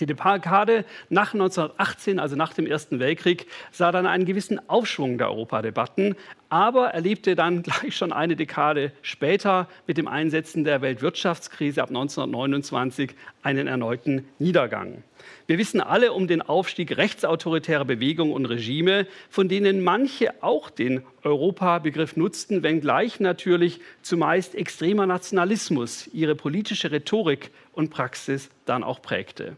Die 0.00 0.06
Dekade 0.06 0.84
nach 1.08 1.34
1918, 1.34 2.18
also 2.20 2.36
nach 2.36 2.52
dem 2.52 2.66
Ersten 2.66 3.00
Weltkrieg, 3.00 3.46
sah 3.72 3.90
dann 3.90 4.06
einen 4.06 4.26
gewissen 4.26 4.68
Aufschwung 4.68 5.18
der 5.18 5.28
Europadebatten, 5.28 6.14
aber 6.48 6.88
erlebte 6.88 7.34
dann 7.34 7.62
gleich 7.64 7.96
schon 7.96 8.12
eine 8.12 8.36
Dekade 8.36 8.92
später 9.02 9.68
mit 9.86 9.98
dem 9.98 10.08
Einsetzen 10.08 10.64
der 10.64 10.82
Weltwirtschaftskrise 10.82 11.82
ab 11.82 11.88
1929 11.88 13.10
einen 13.42 13.66
erneuten 13.66 14.26
Niedergang. 14.38 15.02
Wir 15.46 15.58
wissen 15.58 15.80
alle 15.80 16.12
um 16.12 16.28
den 16.28 16.42
Aufstieg 16.42 16.96
rechtsautoritärer 16.96 17.84
Bewegungen 17.84 18.32
und 18.32 18.46
Regime, 18.46 19.06
von 19.30 19.48
denen 19.48 19.82
manche 19.82 20.42
auch 20.42 20.70
den 20.70 21.02
Europabegriff 21.22 22.16
nutzten, 22.16 22.62
wenngleich 22.62 23.18
natürlich 23.20 23.80
zumeist 24.02 24.54
extremer 24.54 25.06
Nationalismus 25.06 26.08
ihre 26.12 26.34
politische 26.34 26.92
Rhetorik 26.92 27.50
und 27.72 27.90
Praxis 27.90 28.50
dann 28.64 28.84
auch 28.84 29.02
prägte. 29.02 29.56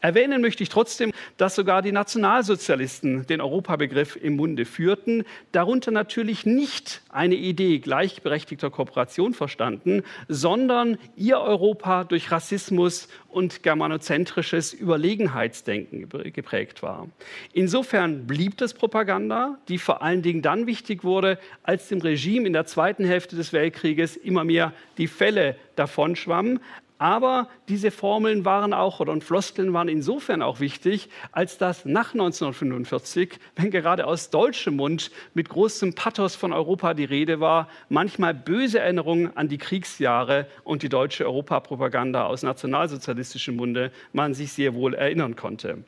Erwähnen 0.00 0.40
möchte 0.40 0.62
ich 0.62 0.68
trotzdem, 0.68 1.12
dass 1.36 1.54
sogar 1.54 1.82
die 1.82 1.92
Nationalsozialisten 1.92 3.26
den 3.26 3.40
Europabegriff 3.40 4.16
im 4.16 4.36
Munde 4.36 4.64
führten, 4.64 5.24
darunter 5.52 5.90
natürlich 5.90 6.46
nicht 6.46 7.02
eine 7.10 7.34
Idee 7.34 7.78
gleichberechtigter 7.78 8.70
Kooperation 8.70 9.34
verstanden, 9.34 10.02
sondern 10.28 10.98
ihr 11.16 11.40
Europa 11.40 12.04
durch 12.04 12.30
Rassismus 12.30 13.08
und 13.28 13.62
germanozentrisches 13.62 14.72
Überlegenheitsdenken 14.72 16.08
geprägt 16.32 16.82
war. 16.82 17.08
Insofern 17.52 18.26
blieb 18.26 18.56
das 18.56 18.74
Propaganda, 18.74 19.58
die 19.68 19.78
vor 19.78 20.02
allen 20.02 20.22
Dingen 20.22 20.42
dann 20.42 20.66
wichtig 20.66 21.04
wurde, 21.04 21.38
als 21.62 21.88
dem 21.88 22.00
Regime 22.00 22.46
in 22.46 22.52
der 22.52 22.66
zweiten 22.66 23.04
Hälfte 23.04 23.36
des 23.36 23.52
Weltkrieges 23.52 24.16
immer 24.16 24.44
mehr 24.44 24.72
die 24.98 25.06
Fälle 25.06 25.56
davonschwammen, 25.76 26.60
aber 27.00 27.48
diese 27.70 27.90
Formeln 27.90 28.44
waren 28.44 28.74
auch 28.74 29.00
oder 29.00 29.18
Floskeln 29.22 29.72
waren 29.72 29.88
insofern 29.88 30.42
auch 30.42 30.60
wichtig, 30.60 31.08
als 31.32 31.56
dass 31.56 31.86
nach 31.86 32.12
1945, 32.12 33.38
wenn 33.56 33.70
gerade 33.70 34.06
aus 34.06 34.28
deutschem 34.28 34.76
Mund 34.76 35.10
mit 35.32 35.48
großem 35.48 35.94
Pathos 35.94 36.36
von 36.36 36.52
Europa 36.52 36.92
die 36.92 37.06
Rede 37.06 37.40
war, 37.40 37.68
manchmal 37.88 38.34
böse 38.34 38.80
Erinnerungen 38.80 39.34
an 39.34 39.48
die 39.48 39.56
Kriegsjahre 39.56 40.46
und 40.62 40.82
die 40.82 40.90
deutsche 40.90 41.24
Europapropaganda 41.24 42.26
aus 42.26 42.42
nationalsozialistischem 42.42 43.56
Munde 43.56 43.92
man 44.12 44.34
sich 44.34 44.52
sehr 44.52 44.74
wohl 44.74 44.92
erinnern 44.92 45.36
konnte. 45.36 45.84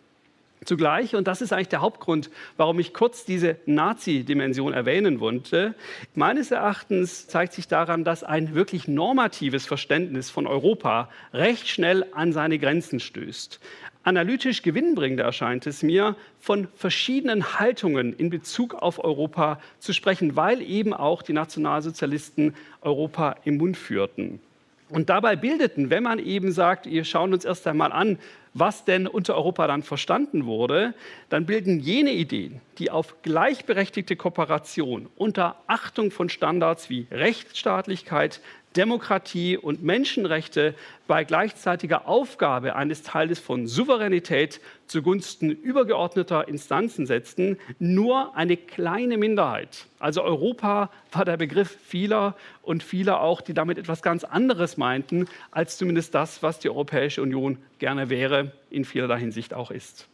Zugleich, 0.65 1.17
und 1.17 1.27
das 1.27 1.43
ist 1.43 1.53
eigentlich 1.53 1.69
der 1.69 1.81
Hauptgrund, 1.81 2.31
warum 2.57 2.79
ich 2.79 2.95
kurz 2.95 3.25
diese 3.25 3.57
Nazi-Dimension 3.67 4.73
erwähnen 4.73 5.19
wollte, 5.19 5.75
meines 6.15 6.53
Erachtens 6.53 7.27
zeigt 7.27 7.53
sich 7.53 7.67
daran, 7.67 8.05
dass 8.05 8.23
ein 8.23 8.55
wirklich 8.55 8.87
normatives 8.87 9.67
Verständnis 9.67 10.31
von 10.31 10.47
Europa 10.47 11.09
recht 11.33 11.69
schnell 11.69 12.07
an 12.13 12.33
seine 12.33 12.59
Grenzen 12.59 13.01
stößt. 13.01 13.59
Analytisch 14.05 14.63
gewinnbringender 14.63 15.25
erscheint 15.25 15.67
es 15.67 15.83
mir, 15.83 16.17
von 16.41 16.69
verschiedenen 16.75 17.59
Haltungen 17.59 18.13
in 18.13 18.31
Bezug 18.31 18.75
auf 18.75 19.03
Europa 19.03 19.61
zu 19.79 19.93
sprechen, 19.93 20.35
weil 20.35 20.61
eben 20.61 20.93
auch 20.93 21.23
die 21.23 21.33
Nationalsozialisten 21.33 22.55
Europa 22.81 23.37
im 23.45 23.59
Mund 23.59 23.77
führten. 23.77 24.41
Und 24.89 25.09
dabei 25.09 25.37
bildeten, 25.37 25.89
wenn 25.89 26.03
man 26.03 26.19
eben 26.19 26.53
sagt, 26.53 26.87
wir 26.87 27.05
schauen 27.05 27.33
uns 27.33 27.45
erst 27.45 27.67
einmal 27.67 27.93
an, 27.93 28.19
was 28.55 28.85
denn 28.85 29.07
unter 29.07 29.35
Europa 29.37 29.67
dann 29.67 29.83
verstanden 29.83 30.47
wurde, 30.47 30.95
dann 31.29 31.47
bilden 31.47 31.81
jene 31.81 32.13
Ideen, 32.13 32.61
die 32.79 32.91
auf 32.91 33.23
gleichberechtigte 33.23 34.17
Kooperation 34.17 35.09
unter 35.17 35.57
Achtung 35.67 36.11
von 36.11 36.29
Standards 36.29 36.91
wie 36.91 37.07
Rechtsstaatlichkeit, 37.11 38.41
Demokratie 38.77 39.57
und 39.57 39.83
Menschenrechte 39.83 40.75
bei 41.07 41.25
gleichzeitiger 41.25 42.09
Aufgabe 42.09 42.75
eines 42.77 43.03
Teiles 43.03 43.39
von 43.39 43.67
Souveränität 43.67 44.61
zugunsten 44.87 45.51
übergeordneter 45.51 46.49
Instanzen 46.49 47.07
setzten, 47.07 47.59
nur 47.79 48.37
eine 48.37 48.57
kleine 48.57 49.19
Minderheit. 49.19 49.87
Also 49.99 50.23
Europa 50.23 50.91
war 51.11 51.25
der 51.25 51.37
Begriff 51.37 51.77
vieler 51.87 52.37
und 52.63 52.83
vieler 52.83 53.21
auch, 53.21 53.41
die 53.41 53.55
damit 53.55 53.79
etwas 53.79 54.03
ganz 54.03 54.25
anderes 54.25 54.77
meinten, 54.77 55.27
als 55.51 55.77
zumindest 55.77 56.15
das, 56.15 56.43
was 56.43 56.59
die 56.59 56.69
Europäische 56.69 57.23
Union 57.23 57.59
gerne 57.79 58.11
wäre, 58.11 58.53
in 58.71 58.85
vielerlei 58.85 59.19
Hinsicht 59.19 59.55
auch 59.55 59.71
ist. 59.71 60.09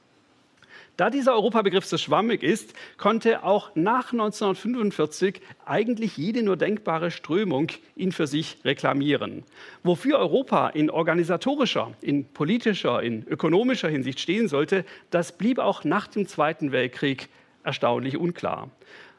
Da 0.98 1.10
dieser 1.10 1.34
Europabegriff 1.34 1.84
so 1.84 1.96
schwammig 1.96 2.42
ist, 2.42 2.74
konnte 2.96 3.44
auch 3.44 3.70
nach 3.76 4.10
1945 4.12 5.40
eigentlich 5.64 6.16
jede 6.16 6.42
nur 6.42 6.56
denkbare 6.56 7.12
Strömung 7.12 7.68
ihn 7.94 8.10
für 8.10 8.26
sich 8.26 8.58
reklamieren. 8.64 9.44
Wofür 9.84 10.18
Europa 10.18 10.70
in 10.70 10.90
organisatorischer, 10.90 11.92
in 12.00 12.24
politischer, 12.24 13.00
in 13.00 13.24
ökonomischer 13.28 13.88
Hinsicht 13.88 14.18
stehen 14.18 14.48
sollte, 14.48 14.84
das 15.10 15.38
blieb 15.38 15.60
auch 15.60 15.84
nach 15.84 16.08
dem 16.08 16.26
Zweiten 16.26 16.72
Weltkrieg 16.72 17.28
erstaunlich 17.62 18.16
unklar. 18.16 18.68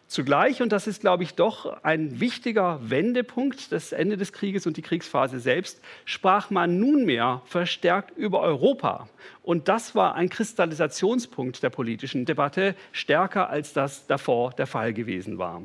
Zugleich, 0.09 0.63
und 0.63 0.71
das 0.71 0.87
ist, 0.87 1.01
glaube 1.01 1.21
ich, 1.21 1.35
doch 1.35 1.83
ein 1.83 2.19
wichtiger 2.19 2.79
Wendepunkt, 2.81 3.71
das 3.71 3.91
Ende 3.91 4.17
des 4.17 4.33
Krieges 4.33 4.65
und 4.65 4.75
die 4.75 4.81
Kriegsphase 4.81 5.39
selbst, 5.39 5.79
sprach 6.03 6.49
man 6.49 6.79
nunmehr 6.79 7.43
verstärkt 7.45 8.17
über 8.17 8.39
Europa. 8.39 9.07
Und 9.43 9.67
das 9.67 9.93
war 9.93 10.15
ein 10.15 10.29
Kristallisationspunkt 10.29 11.61
der 11.61 11.69
politischen 11.69 12.25
Debatte, 12.25 12.75
stärker 12.91 13.51
als 13.51 13.73
das 13.73 14.07
davor 14.07 14.49
der 14.49 14.65
Fall 14.65 14.93
gewesen 14.93 15.37
war. 15.37 15.61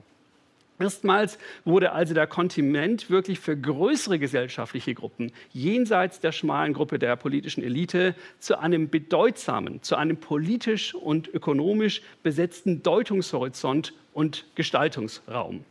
Erstmals 0.78 1.38
wurde 1.64 1.92
also 1.92 2.14
der 2.14 2.26
Kontinent 2.26 3.08
wirklich 3.08 3.38
für 3.38 3.56
größere 3.56 4.18
gesellschaftliche 4.18 4.94
Gruppen 4.94 5.30
jenseits 5.52 6.18
der 6.18 6.32
schmalen 6.32 6.72
Gruppe 6.72 6.98
der 6.98 7.14
politischen 7.14 7.62
Elite 7.62 8.16
zu 8.40 8.58
einem 8.58 8.88
bedeutsamen, 8.88 9.82
zu 9.82 9.94
einem 9.94 10.16
politisch 10.16 10.94
und 10.94 11.28
ökonomisch 11.28 12.02
besetzten 12.24 12.82
Deutungshorizont 12.82 13.92
und 14.12 14.46
Gestaltungsraum. 14.56 15.64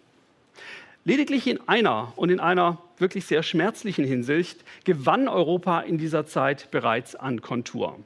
Lediglich 1.04 1.48
in 1.48 1.60
einer 1.68 2.14
und 2.16 2.30
in 2.30 2.40
einer 2.40 2.82
wirklich 2.98 3.26
sehr 3.26 3.44
schmerzlichen 3.44 4.06
Hinsicht 4.06 4.64
gewann 4.86 5.28
Europa 5.28 5.82
in 5.82 5.98
dieser 5.98 6.26
Zeit 6.26 6.72
bereits 6.72 7.16
an 7.16 7.42
Kontur. 7.42 8.00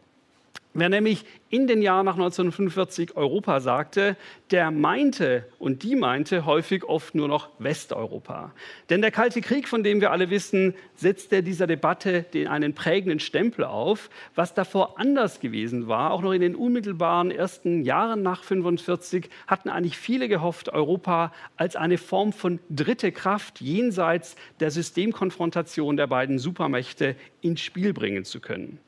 Wer 0.74 0.90
nämlich 0.90 1.26
in 1.50 1.66
den 1.66 1.82
Jahren 1.82 2.06
nach 2.06 2.16
1945 2.16 3.16
Europa 3.16 3.62
sagte, 3.62 4.16
der 4.52 4.70
meinte 4.70 5.46
und 5.58 5.82
die 5.82 5.96
meinte 5.96 6.46
häufig 6.46 6.84
oft 6.84 7.16
nur 7.16 7.28
noch 7.28 7.50
Westeuropa. 7.58 8.52
Denn 8.90 9.02
der 9.02 9.10
Kalte 9.10 9.42
Krieg, 9.42 9.68
von 9.68 9.82
dem 9.82 10.02
wir 10.02 10.12
alle 10.12 10.30
wissen, 10.30 10.76
setzte 10.96 11.42
dieser 11.42 11.66
Debatte 11.66 12.24
den 12.34 12.48
einen 12.48 12.74
prägenden 12.74 13.20
Stempel 13.20 13.66
auf. 13.66 14.10
Was 14.36 14.54
davor 14.54 15.00
anders 15.00 15.40
gewesen 15.40 15.88
war, 15.88 16.12
auch 16.12 16.22
noch 16.22 16.34
in 16.34 16.42
den 16.42 16.56
unmittelbaren 16.56 17.32
ersten 17.32 17.84
Jahren 17.84 18.22
nach 18.22 18.42
1945, 18.42 19.30
hatten 19.48 19.70
eigentlich 19.70 19.98
viele 19.98 20.28
gehofft, 20.28 20.70
Europa 20.70 21.34
als 21.56 21.76
eine 21.76 21.98
Form 21.98 22.34
von 22.34 22.60
dritte 22.70 23.12
Kraft 23.12 23.62
jenseits 23.62 24.36
der 24.60 24.70
Systemkonfrontation 24.70 25.98
der 25.98 26.08
beiden 26.08 26.40
Supermächte 26.40 27.16
ins 27.42 27.62
Spiel 27.62 27.94
bringen 27.94 28.26
zu 28.26 28.42
können. 28.42 28.80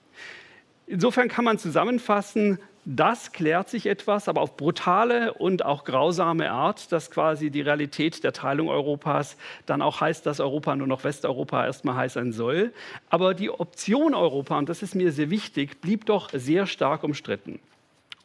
Insofern 0.89 1.27
kann 1.27 1.45
man 1.45 1.59
zusammenfassen, 1.59 2.57
das 2.83 3.31
klärt 3.31 3.69
sich 3.69 3.85
etwas, 3.85 4.27
aber 4.27 4.41
auf 4.41 4.57
brutale 4.57 5.35
und 5.35 5.63
auch 5.63 5.83
grausame 5.83 6.49
Art, 6.49 6.91
dass 6.91 7.11
quasi 7.11 7.51
die 7.51 7.61
Realität 7.61 8.23
der 8.23 8.33
Teilung 8.33 8.69
Europas 8.69 9.37
dann 9.67 9.83
auch 9.83 10.01
heißt, 10.01 10.25
dass 10.25 10.39
Europa 10.39 10.75
nur 10.75 10.87
noch 10.87 11.03
Westeuropa 11.03 11.63
erstmal 11.63 11.93
heißen 11.93 12.31
soll. 12.31 12.73
Aber 13.11 13.35
die 13.35 13.51
Option 13.51 14.15
Europa, 14.15 14.57
und 14.57 14.67
das 14.67 14.81
ist 14.81 14.95
mir 14.95 15.11
sehr 15.11 15.29
wichtig, 15.29 15.79
blieb 15.79 16.07
doch 16.07 16.31
sehr 16.33 16.65
stark 16.65 17.03
umstritten. 17.03 17.59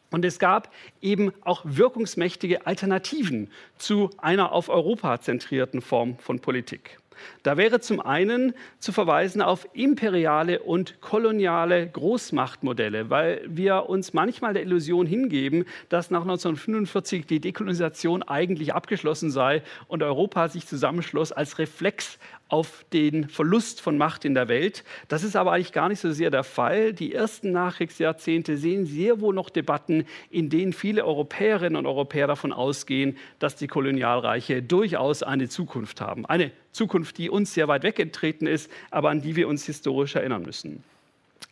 Und 0.09 0.25
es 0.25 0.39
gab 0.39 0.73
eben 1.01 1.33
auch 1.41 1.61
wirkungsmächtige 1.65 2.65
Alternativen 2.65 3.51
zu 3.77 4.09
einer 4.17 4.53
auf 4.53 4.69
Europa 4.69 5.21
zentrierten 5.21 5.81
Form 5.81 6.17
von 6.17 6.39
Politik. 6.39 6.97
Da 7.43 7.57
wäre 7.57 7.79
zum 7.79 7.99
einen 7.99 8.53
zu 8.79 8.91
verweisen 8.91 9.41
auf 9.41 9.67
imperiale 9.73 10.61
und 10.61 11.01
koloniale 11.01 11.87
Großmachtmodelle, 11.87 13.09
weil 13.09 13.41
wir 13.47 13.89
uns 13.89 14.13
manchmal 14.13 14.53
der 14.53 14.63
Illusion 14.63 15.05
hingeben, 15.05 15.65
dass 15.89 16.11
nach 16.11 16.21
1945 16.21 17.25
die 17.25 17.39
Dekolonisation 17.39 18.23
eigentlich 18.23 18.73
abgeschlossen 18.73 19.31
sei 19.31 19.63
und 19.87 20.03
Europa 20.03 20.47
sich 20.49 20.67
zusammenschloss 20.67 21.31
als 21.31 21.59
Reflex 21.59 22.19
auf 22.47 22.85
den 22.93 23.27
Verlust 23.27 23.81
von 23.81 23.97
Macht 23.97 24.23
in 24.23 24.35
der 24.35 24.47
Welt. 24.47 24.83
Das 25.07 25.23
ist 25.23 25.35
aber 25.35 25.51
eigentlich 25.51 25.71
gar 25.71 25.89
nicht 25.89 25.99
so 25.99 26.11
sehr 26.11 26.29
der 26.29 26.43
Fall. 26.43 26.93
Die 26.93 27.13
ersten 27.13 27.51
Nachkriegsjahrzehnte 27.51 28.57
sehen 28.57 28.85
sehr 28.85 29.19
wohl 29.19 29.33
noch 29.33 29.49
Debatten, 29.49 30.05
in 30.29 30.49
denen 30.49 30.73
viele 30.73 31.05
Europäerinnen 31.05 31.75
und 31.75 31.85
Europäer 31.85 32.27
davon 32.27 32.53
ausgehen, 32.53 33.17
dass 33.39 33.55
die 33.55 33.67
Kolonialreiche 33.67 34.61
durchaus 34.61 35.23
eine 35.23 35.49
Zukunft 35.49 36.01
haben. 36.01 36.25
Eine 36.25 36.51
Zukunft, 36.71 37.17
die 37.17 37.29
uns 37.29 37.53
sehr 37.53 37.67
weit 37.67 37.83
weggetreten 37.83 38.47
ist, 38.47 38.71
aber 38.91 39.09
an 39.09 39.21
die 39.21 39.35
wir 39.35 39.47
uns 39.47 39.65
historisch 39.65 40.15
erinnern 40.15 40.43
müssen. 40.43 40.83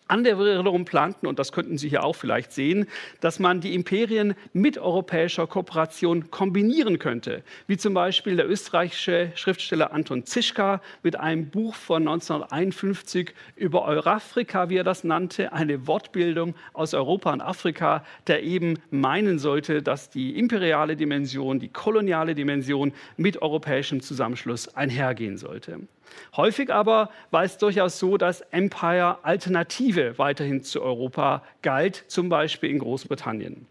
Andere 0.07 0.83
planten, 0.83 1.27
und 1.27 1.39
das 1.39 1.51
könnten 1.51 1.77
Sie 1.77 1.89
hier 1.89 2.03
auch 2.03 2.15
vielleicht 2.15 2.51
sehen, 2.51 2.87
dass 3.21 3.39
man 3.39 3.61
die 3.61 3.73
Imperien 3.73 4.35
mit 4.51 4.77
europäischer 4.77 5.47
Kooperation 5.47 6.29
kombinieren 6.29 6.99
könnte. 6.99 7.43
Wie 7.67 7.77
zum 7.77 7.93
Beispiel 7.93 8.35
der 8.35 8.49
österreichische 8.49 9.31
Schriftsteller 9.35 9.93
Anton 9.93 10.25
Zischka 10.25 10.81
mit 11.03 11.19
einem 11.19 11.49
Buch 11.49 11.75
von 11.75 12.07
1951 12.07 13.33
über 13.55 13.85
Eurafrika, 13.85 14.69
wie 14.69 14.77
er 14.77 14.83
das 14.83 15.03
nannte, 15.03 15.53
eine 15.53 15.87
Wortbildung 15.87 16.55
aus 16.73 16.93
Europa 16.93 17.31
und 17.31 17.41
Afrika, 17.41 18.03
der 18.27 18.43
eben 18.43 18.79
meinen 18.91 19.39
sollte, 19.39 19.81
dass 19.81 20.09
die 20.09 20.37
imperiale 20.37 20.95
Dimension, 20.95 21.59
die 21.59 21.69
koloniale 21.69 22.35
Dimension 22.35 22.93
mit 23.17 23.41
europäischem 23.41 24.01
Zusammenschluss 24.01 24.75
einhergehen 24.75 25.37
sollte. 25.37 25.79
Häufig 26.35 26.71
aber 26.71 27.09
war 27.31 27.43
es 27.43 27.57
durchaus 27.57 27.99
so, 27.99 28.17
dass 28.17 28.41
Empire 28.51 29.17
Alternative 29.23 30.17
weiterhin 30.17 30.63
zu 30.63 30.81
Europa 30.81 31.43
galt, 31.61 32.03
zum 32.07 32.29
Beispiel 32.29 32.69
in 32.69 32.79
Großbritannien. 32.79 33.67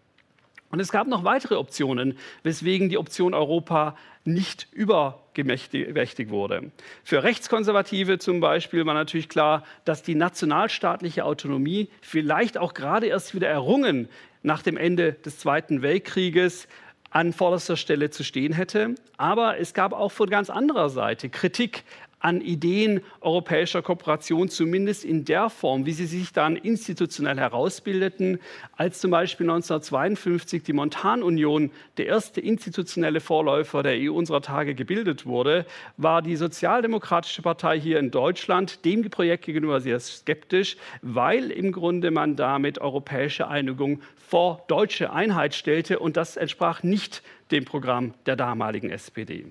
Und 0.71 0.81
es 0.81 0.91
gab 0.91 1.07
noch 1.07 1.23
weitere 1.23 1.57
Optionen, 1.57 2.17
weswegen 2.43 2.89
die 2.89 2.97
Option 2.97 3.35
Europa 3.35 3.95
nicht 4.25 4.69
übergemächtig 4.73 6.31
wurde. 6.31 6.71
Für 7.05 7.23
Rechtskonservative 7.23 8.19
zum 8.19 8.41
Beispiel 8.41 8.87
war 8.87 8.95
natürlich 8.95 9.29
klar, 9.29 9.65
dass 9.85 10.03
die 10.03 10.15
nationalstaatliche 10.15 11.27
Autonomie 11.27 11.91
vielleicht 12.01 12.57
auch 12.57 12.73
gerade 12.73 13.07
erst 13.07 13.35
wieder 13.35 13.49
errungen 13.49 14.09
nach 14.43 14.63
dem 14.63 14.79
Ende 14.79 15.13
des 15.13 15.39
Zweiten 15.39 15.83
Weltkrieges 15.83 16.69
an 17.11 17.35
vorderster 17.35 17.77
Stelle 17.77 18.09
zu 18.09 18.25
stehen 18.25 18.55
hätte. 18.55 18.95
Aber 19.19 19.59
es 19.59 19.75
gab 19.75 19.93
auch 19.93 20.11
von 20.11 20.31
ganz 20.31 20.49
anderer 20.49 20.89
Seite 20.89 21.29
Kritik 21.29 21.85
an 22.23 22.41
Ideen 22.41 23.01
europäischer 23.21 23.83
Kooperation, 23.83 24.49
zumindest 24.49 25.05
in 25.05 25.25
der 25.25 25.51
Form, 25.51 25.87
wie 25.87 25.93
sie 25.93 26.07
sich 26.07 26.33
dann 26.33 26.57
institutionell 26.57 27.37
herausbildeten, 27.37 28.39
als 28.77 29.01
zum 29.01 29.11
Beispiel 29.11 29.45
1952 29.45 30.63
die 30.63 30.73
Montanunion, 30.73 31.71
der 31.97 32.07
erste 32.07 32.41
institutionelle 32.41 33.21
Vorläufer 33.21 33.83
der 33.83 33.95
EU 33.99 34.15
unserer 34.15 34.41
Tage, 34.41 34.75
gebildet 34.75 35.27
wurde, 35.27 35.67
war 35.97 36.23
die 36.23 36.37
Sozialdemokratische 36.37 37.43
Partei 37.43 37.79
hier 37.79 37.99
in 37.99 38.11
Deutschland 38.11 38.85
dem 38.85 39.03
Projekt 39.11 39.45
gegenüber 39.45 39.81
sehr 39.81 39.99
skeptisch, 39.99 40.77
weil 41.03 41.51
im 41.51 41.73
Grunde 41.73 42.11
man 42.13 42.37
damit 42.37 42.79
europäische 42.79 43.49
Einigung 43.49 44.01
vor 44.17 44.65
deutsche 44.69 45.13
Einheit 45.13 45.55
stellte 45.55 45.99
und 45.99 46.17
das 46.17 46.37
entsprach 46.37 46.83
nicht 46.83 47.23
dem 47.51 47.65
Programm 47.65 48.15
der 48.27 48.37
damaligen 48.37 48.91
SPD. 48.91 49.47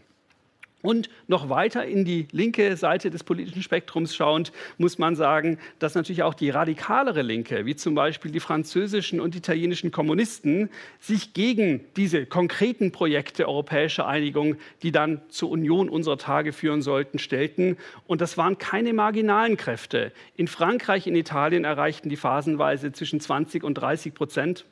Und 0.82 1.10
noch 1.28 1.50
weiter 1.50 1.86
in 1.86 2.06
die 2.06 2.28
linke 2.32 2.76
Seite 2.76 3.10
des 3.10 3.24
politischen 3.24 3.62
Spektrums 3.62 4.16
schauend, 4.16 4.52
muss 4.78 4.98
man 4.98 5.16
sagen, 5.16 5.60
dass 5.80 5.96
natürlich 5.96 6.24
auch 6.24 6.34
die 6.34 6.50
radikalere 6.50 7.22
Linke, 7.22 7.66
wie 7.66 7.76
zum 7.76 7.96
Beispiel 7.96 8.32
die 8.32 8.40
französischen 8.40 9.20
und 9.20 9.36
italienischen 9.36 9.92
Kommunisten, 9.92 10.70
sich 11.00 11.34
gegen 11.34 11.82
diese 11.96 12.26
konkreten 12.26 12.92
Projekte 12.92 13.48
europäischer 13.48 14.08
Einigung, 14.08 14.56
die 14.82 14.92
dann 14.92 15.22
zur 15.30 15.52
Union 15.52 15.90
unserer 15.90 16.18
Tage 16.18 16.54
führen 16.54 16.82
sollten, 16.82 17.20
stellten. 17.20 17.78
Und 18.08 18.22
das 18.22 18.38
waren 18.38 18.58
keine 18.58 18.94
marginalen 18.94 19.58
Kräfte. 19.58 20.12
In 20.36 20.48
Frankreich, 20.48 21.08
in 21.08 21.16
Italien 21.16 21.64
erreichten 21.64 22.10
die 22.10 22.18
phasenweise 22.18 22.92
zwischen 22.92 23.20
20 23.20 23.64
und 23.64 23.76
30 23.76 24.14
Prozent, 24.14 24.66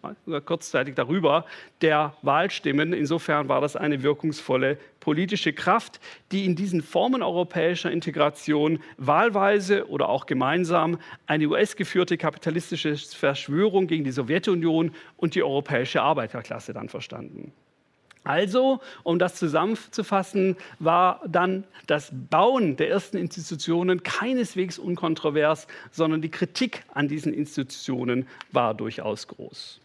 kurzzeitig 0.46 0.96
darüber, 0.96 1.46
der 1.82 2.16
Wahlstimmen. 2.22 2.94
Insofern 2.94 3.48
war 3.48 3.62
das 3.62 3.76
eine 3.76 4.04
wirkungsvolle 4.04 4.78
politische 5.00 5.54
Kraft, 5.54 6.00
die 6.32 6.46
in 6.46 6.56
diesen 6.56 6.82
Formen 6.82 7.22
europäischer 7.22 7.92
Integration 7.92 8.80
wahlweise 8.98 9.88
oder 9.88 10.10
auch 10.10 10.26
gemeinsam 10.26 11.00
eine 11.28 11.48
US-geführte 11.48 12.18
kapitalistische 12.18 12.96
Verschwörung 12.98 13.88
gegen 13.88 14.04
die 14.04 14.12
Sowjetunion 14.12 14.92
und 15.18 15.36
die 15.36 15.44
europäische 15.44 16.02
Arbeiterklasse 16.02 16.74
dann 16.74 16.90
verstanden. 16.90 17.54
Also, 18.24 18.82
um 19.04 19.18
das 19.18 19.36
zusammenzufassen, 19.36 20.58
war 20.78 21.22
dann 21.28 21.64
das 21.88 22.12
Bauen 22.30 22.76
der 22.76 22.90
ersten 22.90 23.18
Institutionen 23.18 24.04
keineswegs 24.04 24.78
unkontrovers, 24.78 25.68
sondern 25.92 26.22
die 26.22 26.30
Kritik 26.30 26.84
an 26.94 27.08
diesen 27.08 27.34
Institutionen 27.34 28.28
war 28.52 28.74
durchaus 28.74 29.28
groß. 29.28 29.80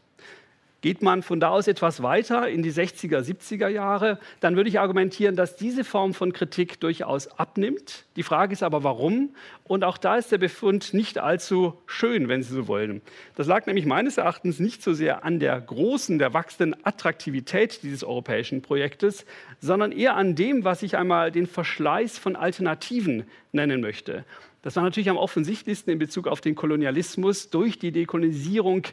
Geht 0.85 1.01
man 1.01 1.23
von 1.23 1.41
da 1.41 1.49
aus 1.49 1.67
etwas 1.67 2.03
weiter 2.03 2.47
in 2.47 2.63
die 2.63 2.71
60er, 2.71 3.21
70er 3.21 3.69
Jahre, 3.69 4.19
dann 4.41 4.55
würde 4.55 4.69
ich 4.69 4.79
argumentieren, 4.79 5.35
dass 5.35 5.57
diese 5.57 5.83
Form 5.83 6.13
von 6.13 6.35
Kritik 6.35 6.79
durchaus 6.79 7.27
abnimmt. 7.39 8.05
Die 8.17 8.23
Frage 8.23 8.53
ist 8.53 8.63
aber, 8.63 8.85
warum? 8.85 9.31
Und 9.67 9.83
auch 9.83 9.97
da 9.97 10.17
ist 10.17 10.31
der 10.31 10.37
Befund 10.37 10.93
nicht 10.93 11.17
allzu 11.17 11.73
schön, 11.87 12.29
wenn 12.29 12.43
Sie 12.43 12.53
so 12.53 12.69
wollen. 12.69 13.01
Das 13.35 13.47
lag 13.47 13.65
nämlich 13.65 13.87
meines 13.87 14.19
Erachtens 14.19 14.61
nicht 14.61 14.83
so 14.83 14.93
sehr 14.93 15.25
an 15.25 15.41
der 15.41 15.59
großen, 15.59 16.19
der 16.19 16.35
wachsenden 16.35 16.85
Attraktivität 16.85 17.83
dieses 17.83 18.05
europäischen 18.05 18.61
Projektes, 18.61 19.25
sondern 19.63 19.91
eher 19.91 20.17
an 20.17 20.35
dem, 20.35 20.65
was 20.65 20.83
ich 20.83 20.99
einmal 20.99 21.33
den 21.33 21.47
Verschleiß 21.47 22.19
von 22.19 22.37
Alternativen 22.37 23.25
nennen 23.53 23.81
möchte. 23.81 24.27
Das 24.65 24.77
war 24.77 24.83
natürlich 24.83 25.11
am 25.11 25.19
offensichtlichsten 25.19 25.93
in 25.93 25.99
Bezug 25.99 26.27
auf 26.27 26.41
den 26.41 26.55
Kolonialismus. 26.55 27.51
Durch 27.51 27.79
die 27.79 27.93
Dekolonisierung 27.93 28.85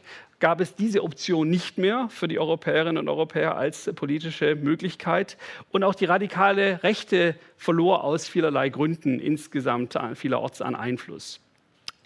gab 0.42 0.60
es 0.60 0.76
diese 0.76 1.04
Option 1.04 1.50
nicht 1.50 1.78
mehr 1.78 2.10
für 2.10 2.28
die 2.28 2.40
Europäerinnen 2.40 2.98
und 2.98 3.08
Europäer 3.08 3.56
als 3.56 3.90
politische 3.96 4.56
Möglichkeit. 4.56 5.38
Und 5.72 5.86
auch 5.86 5.96
die 5.96 6.06
radikale 6.06 6.84
Rechte 6.84 7.36
verlor 7.56 8.04
aus 8.04 8.28
vielerlei 8.28 8.68
Gründen 8.68 9.20
insgesamt 9.20 9.98
vielerorts 10.16 10.62
an 10.62 10.76
Einfluss. 10.76 11.40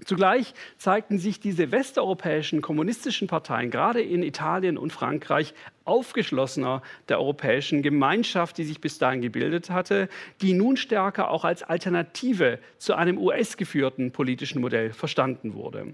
Zugleich 0.03 0.53
zeigten 0.77 1.17
sich 1.17 1.39
diese 1.39 1.71
westeuropäischen 1.71 2.61
kommunistischen 2.61 3.29
Parteien, 3.29 3.71
gerade 3.71 4.01
in 4.01 4.23
Italien 4.23 4.77
und 4.77 4.91
Frankreich, 4.91 5.53
aufgeschlossener 5.85 6.81
der 7.09 7.19
europäischen 7.19 7.81
Gemeinschaft, 7.81 8.57
die 8.57 8.63
sich 8.63 8.81
bis 8.81 8.97
dahin 8.97 9.21
gebildet 9.21 9.69
hatte, 9.69 10.09
die 10.41 10.53
nun 10.53 10.77
stärker 10.77 11.29
auch 11.29 11.45
als 11.45 11.63
Alternative 11.63 12.59
zu 12.77 12.95
einem 12.95 13.17
US-geführten 13.17 14.11
politischen 14.11 14.61
Modell 14.61 14.91
verstanden 14.91 15.53
wurde. 15.53 15.93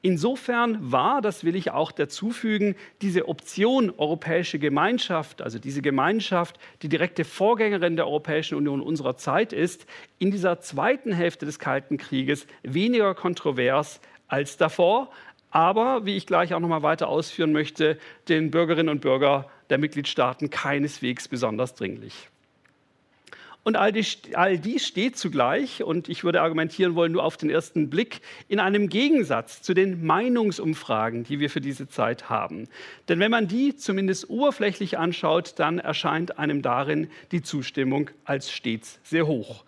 Insofern 0.00 0.78
war, 0.80 1.20
das 1.20 1.44
will 1.44 1.54
ich 1.54 1.70
auch 1.70 1.92
dazufügen, 1.92 2.74
diese 3.02 3.28
Option 3.28 3.92
europäische 3.96 4.58
Gemeinschaft, 4.58 5.42
also 5.42 5.58
diese 5.58 5.82
Gemeinschaft, 5.82 6.58
die 6.82 6.88
direkte 6.88 7.24
Vorgängerin 7.24 7.96
der 7.96 8.06
Europäischen 8.06 8.56
Union 8.56 8.80
unserer 8.80 9.16
Zeit 9.16 9.52
ist, 9.52 9.86
in 10.18 10.30
dieser 10.30 10.60
zweiten 10.60 11.12
Hälfte 11.12 11.46
des 11.46 11.58
Kalten 11.58 11.98
Krieges 11.98 12.46
weniger 12.62 13.14
kontrovers 13.14 14.00
als 14.26 14.56
davor, 14.56 15.10
aber, 15.52 16.04
wie 16.04 16.16
ich 16.16 16.26
gleich 16.26 16.54
auch 16.54 16.60
noch 16.60 16.68
mal 16.68 16.82
weiter 16.82 17.08
ausführen 17.08 17.52
möchte, 17.52 17.98
den 18.28 18.50
Bürgerinnen 18.50 18.88
und 18.88 19.02
Bürgern 19.02 19.44
der 19.70 19.78
Mitgliedstaaten 19.78 20.50
keineswegs 20.50 21.28
besonders 21.28 21.74
dringlich. 21.74 22.28
Und 23.64 23.76
all, 23.76 23.92
die, 23.92 24.04
all 24.34 24.58
dies 24.58 24.84
steht 24.84 25.16
zugleich, 25.16 25.84
und 25.84 26.08
ich 26.08 26.24
würde 26.24 26.42
argumentieren 26.42 26.96
wollen, 26.96 27.12
nur 27.12 27.22
auf 27.22 27.36
den 27.36 27.48
ersten 27.48 27.90
Blick, 27.90 28.20
in 28.48 28.58
einem 28.58 28.88
Gegensatz 28.88 29.62
zu 29.62 29.72
den 29.72 30.04
Meinungsumfragen, 30.04 31.22
die 31.22 31.38
wir 31.38 31.48
für 31.48 31.60
diese 31.60 31.88
Zeit 31.88 32.28
haben. 32.28 32.66
Denn 33.08 33.20
wenn 33.20 33.30
man 33.30 33.46
die 33.46 33.76
zumindest 33.76 34.28
oberflächlich 34.30 34.98
anschaut, 34.98 35.54
dann 35.58 35.78
erscheint 35.78 36.38
einem 36.38 36.62
darin 36.62 37.08
die 37.30 37.42
Zustimmung 37.42 38.10
als 38.24 38.50
stets 38.50 38.98
sehr 39.04 39.28
hoch. 39.28 39.64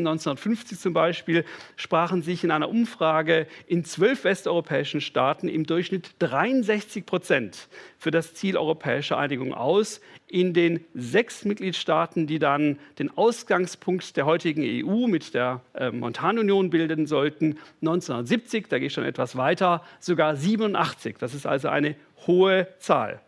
1950 0.00 0.78
zum 0.78 0.92
Beispiel 0.92 1.44
sprachen 1.76 2.22
sich 2.22 2.44
in 2.44 2.50
einer 2.50 2.68
Umfrage 2.68 3.46
in 3.66 3.84
zwölf 3.84 4.24
westeuropäischen 4.24 5.00
Staaten 5.00 5.48
im 5.48 5.64
Durchschnitt 5.64 6.10
63 6.18 7.06
Prozent 7.06 7.68
für 7.98 8.10
das 8.10 8.34
Ziel 8.34 8.56
europäischer 8.56 9.18
Einigung 9.18 9.54
aus. 9.54 10.00
In 10.28 10.54
den 10.54 10.84
sechs 10.94 11.44
Mitgliedstaaten, 11.44 12.26
die 12.26 12.38
dann 12.38 12.78
den 12.98 13.16
Ausgangspunkt 13.16 14.16
der 14.16 14.26
heutigen 14.26 14.62
EU 14.62 15.06
mit 15.06 15.34
der 15.34 15.60
äh, 15.74 15.90
Montanunion 15.90 16.70
bilden 16.70 17.06
sollten, 17.06 17.58
1970, 17.82 18.68
da 18.68 18.78
gehe 18.78 18.86
ich 18.86 18.92
schon 18.92 19.04
etwas 19.04 19.36
weiter, 19.36 19.84
sogar 20.00 20.36
87. 20.36 21.16
Das 21.18 21.34
ist 21.34 21.46
also 21.46 21.68
eine 21.68 21.96
hohe 22.26 22.66
Zahl. 22.78 23.20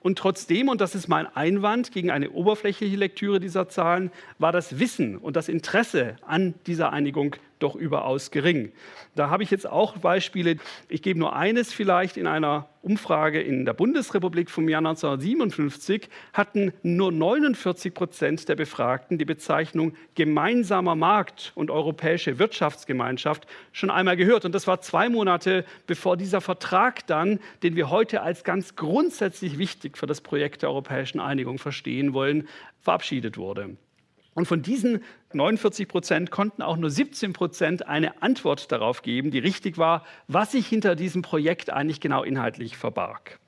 Und 0.00 0.18
trotzdem, 0.18 0.68
und 0.68 0.80
das 0.80 0.94
ist 0.94 1.08
mein 1.08 1.26
Einwand 1.36 1.92
gegen 1.92 2.10
eine 2.10 2.30
oberflächliche 2.30 2.96
Lektüre 2.96 3.38
dieser 3.38 3.68
Zahlen, 3.68 4.10
war 4.38 4.50
das 4.50 4.78
Wissen 4.78 5.18
und 5.18 5.36
das 5.36 5.48
Interesse 5.48 6.16
an 6.26 6.54
dieser 6.66 6.92
Einigung 6.92 7.36
doch 7.62 7.74
überaus 7.74 8.30
gering. 8.30 8.72
Da 9.14 9.30
habe 9.30 9.42
ich 9.42 9.50
jetzt 9.50 9.68
auch 9.68 9.98
Beispiele. 9.98 10.56
Ich 10.88 11.02
gebe 11.02 11.18
nur 11.18 11.36
eines 11.36 11.72
vielleicht. 11.72 12.16
In 12.16 12.26
einer 12.26 12.68
Umfrage 12.82 13.40
in 13.40 13.64
der 13.64 13.74
Bundesrepublik 13.74 14.50
vom 14.50 14.68
Jahr 14.68 14.78
1957 14.78 16.08
hatten 16.32 16.72
nur 16.82 17.12
49 17.12 17.92
Prozent 17.92 18.48
der 18.48 18.56
Befragten 18.56 19.18
die 19.18 19.24
Bezeichnung 19.24 19.94
gemeinsamer 20.14 20.94
Markt 20.94 21.52
und 21.54 21.70
europäische 21.70 22.38
Wirtschaftsgemeinschaft 22.38 23.46
schon 23.72 23.90
einmal 23.90 24.16
gehört. 24.16 24.44
Und 24.44 24.54
das 24.54 24.66
war 24.66 24.80
zwei 24.80 25.08
Monate 25.08 25.64
bevor 25.86 26.16
dieser 26.16 26.40
Vertrag 26.40 27.06
dann, 27.06 27.38
den 27.62 27.76
wir 27.76 27.90
heute 27.90 28.22
als 28.22 28.44
ganz 28.44 28.76
grundsätzlich 28.76 29.58
wichtig 29.58 29.98
für 29.98 30.06
das 30.06 30.20
Projekt 30.20 30.62
der 30.62 30.70
europäischen 30.70 31.20
Einigung 31.20 31.58
verstehen 31.58 32.14
wollen, 32.14 32.48
verabschiedet 32.80 33.36
wurde. 33.36 33.76
Und 34.40 34.46
von 34.46 34.62
diesen 34.62 35.04
49 35.34 35.86
Prozent 35.86 36.30
konnten 36.30 36.62
auch 36.62 36.78
nur 36.78 36.88
17 36.88 37.34
Prozent 37.34 37.86
eine 37.86 38.22
Antwort 38.22 38.72
darauf 38.72 39.02
geben, 39.02 39.30
die 39.30 39.38
richtig 39.38 39.76
war, 39.76 40.02
was 40.28 40.52
sich 40.52 40.66
hinter 40.66 40.96
diesem 40.96 41.20
Projekt 41.20 41.68
eigentlich 41.68 42.00
genau 42.00 42.22
inhaltlich 42.22 42.78
verbarg. 42.78 43.38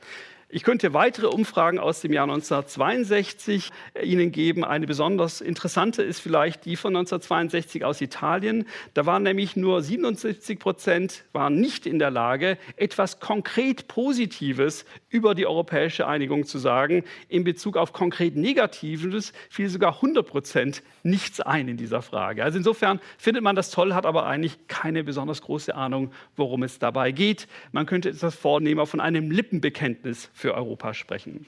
Ich 0.55 0.65
könnte 0.65 0.93
weitere 0.93 1.29
Umfragen 1.29 1.79
aus 1.79 2.03
dem 2.03 2.13
Jahr 2.13 2.25
1962 2.25 3.71
Ihnen 4.03 4.33
geben. 4.33 4.67
Eine 4.67 4.87
besonders 4.87 5.41
interessante 5.41 6.03
ist 6.03 6.21
vielleicht 6.21 6.67
die 6.67 6.77
von 6.77 6.95
1962 6.95 7.87
aus 7.87 8.03
Italien. 8.03 8.67
Da 8.93 9.07
waren 9.07 9.23
nämlich 9.23 9.57
nur 9.57 9.81
77 9.81 10.59
Prozent 10.59 11.25
waren 11.33 11.59
nicht 11.59 11.87
in 11.87 11.99
der 11.99 12.11
Lage, 12.11 12.59
etwas 12.77 13.19
konkret 13.19 13.89
Positives 13.89 14.85
über 15.09 15.35
die 15.35 15.47
europäische 15.47 16.07
Einigung 16.07 16.45
zu 16.45 16.59
sagen. 16.59 17.05
In 17.31 17.45
Bezug 17.45 17.79
auf 17.79 17.95
konkret 17.95 18.37
Negatives 18.37 19.33
fiel 19.49 19.71
sogar 19.71 19.95
100 19.95 20.27
Prozent 20.27 20.83
nichts 21.03 21.41
ein 21.41 21.67
in 21.67 21.79
dieser 21.79 22.03
Frage. 22.03 22.45
Also 22.45 22.59
insofern 22.59 23.01
findet 23.17 23.43
man 23.43 23.57
das 23.57 23.71
toll, 23.71 23.95
hat 23.95 24.05
aber 24.05 24.27
eigentlich 24.27 24.59
keine 24.69 25.03
besonders 25.03 25.41
große 25.41 25.75
Ahnung, 25.75 26.13
worum 26.37 26.63
es 26.63 26.79
dabei 26.79 27.11
geht. 27.11 27.49
Man 27.73 27.87
könnte 27.87 28.11
etwas 28.11 28.35
vornehmer 28.35 28.85
von 28.85 29.01
einem 29.01 29.31
Lippenbekenntnis 29.31 30.31
für 30.43 30.55
Europa 30.55 30.93
sprechen. 30.93 31.47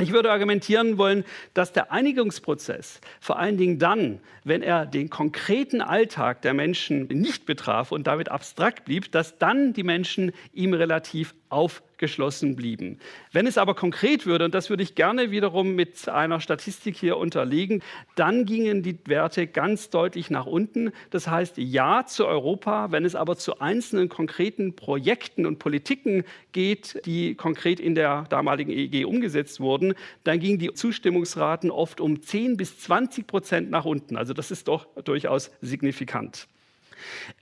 Ich 0.00 0.12
würde 0.12 0.30
argumentieren 0.30 0.96
wollen, 0.96 1.24
dass 1.54 1.72
der 1.72 1.90
Einigungsprozess 1.90 3.00
vor 3.20 3.38
allen 3.40 3.56
Dingen 3.56 3.80
dann, 3.80 4.20
wenn 4.44 4.62
er 4.62 4.86
den 4.86 5.10
konkreten 5.10 5.80
Alltag 5.80 6.42
der 6.42 6.54
Menschen 6.54 7.08
nicht 7.08 7.46
betraf 7.46 7.90
und 7.90 8.06
damit 8.06 8.30
abstrakt 8.30 8.84
blieb, 8.84 9.10
dass 9.10 9.38
dann 9.38 9.72
die 9.72 9.82
Menschen 9.82 10.30
ihm 10.52 10.72
relativ 10.72 11.34
aufgeschlossen 11.50 12.56
blieben. 12.56 12.98
Wenn 13.32 13.46
es 13.46 13.58
aber 13.58 13.74
konkret 13.74 14.26
würde, 14.26 14.44
und 14.44 14.54
das 14.54 14.70
würde 14.70 14.82
ich 14.82 14.94
gerne 14.94 15.30
wiederum 15.30 15.74
mit 15.74 16.08
einer 16.08 16.40
Statistik 16.40 16.96
hier 16.96 17.16
unterlegen, 17.16 17.82
dann 18.16 18.44
gingen 18.44 18.82
die 18.82 18.98
Werte 19.06 19.46
ganz 19.46 19.90
deutlich 19.90 20.30
nach 20.30 20.46
unten. 20.46 20.92
Das 21.10 21.28
heißt 21.28 21.58
Ja 21.58 22.04
zu 22.06 22.26
Europa, 22.26 22.90
wenn 22.90 23.04
es 23.04 23.14
aber 23.14 23.36
zu 23.36 23.60
einzelnen 23.60 24.08
konkreten 24.08 24.76
Projekten 24.76 25.46
und 25.46 25.58
Politiken 25.58 26.24
geht, 26.52 27.00
die 27.06 27.34
konkret 27.34 27.80
in 27.80 27.94
der 27.94 28.24
damaligen 28.30 28.70
EEG 28.70 29.06
umgesetzt 29.06 29.60
wurden, 29.60 29.94
dann 30.24 30.40
gingen 30.40 30.58
die 30.58 30.72
Zustimmungsraten 30.72 31.70
oft 31.70 32.00
um 32.00 32.22
10 32.22 32.56
bis 32.56 32.78
20 32.80 33.26
Prozent 33.26 33.70
nach 33.70 33.84
unten. 33.84 34.16
Also 34.16 34.34
das 34.34 34.50
ist 34.50 34.68
doch 34.68 34.86
durchaus 35.04 35.50
signifikant. 35.60 36.48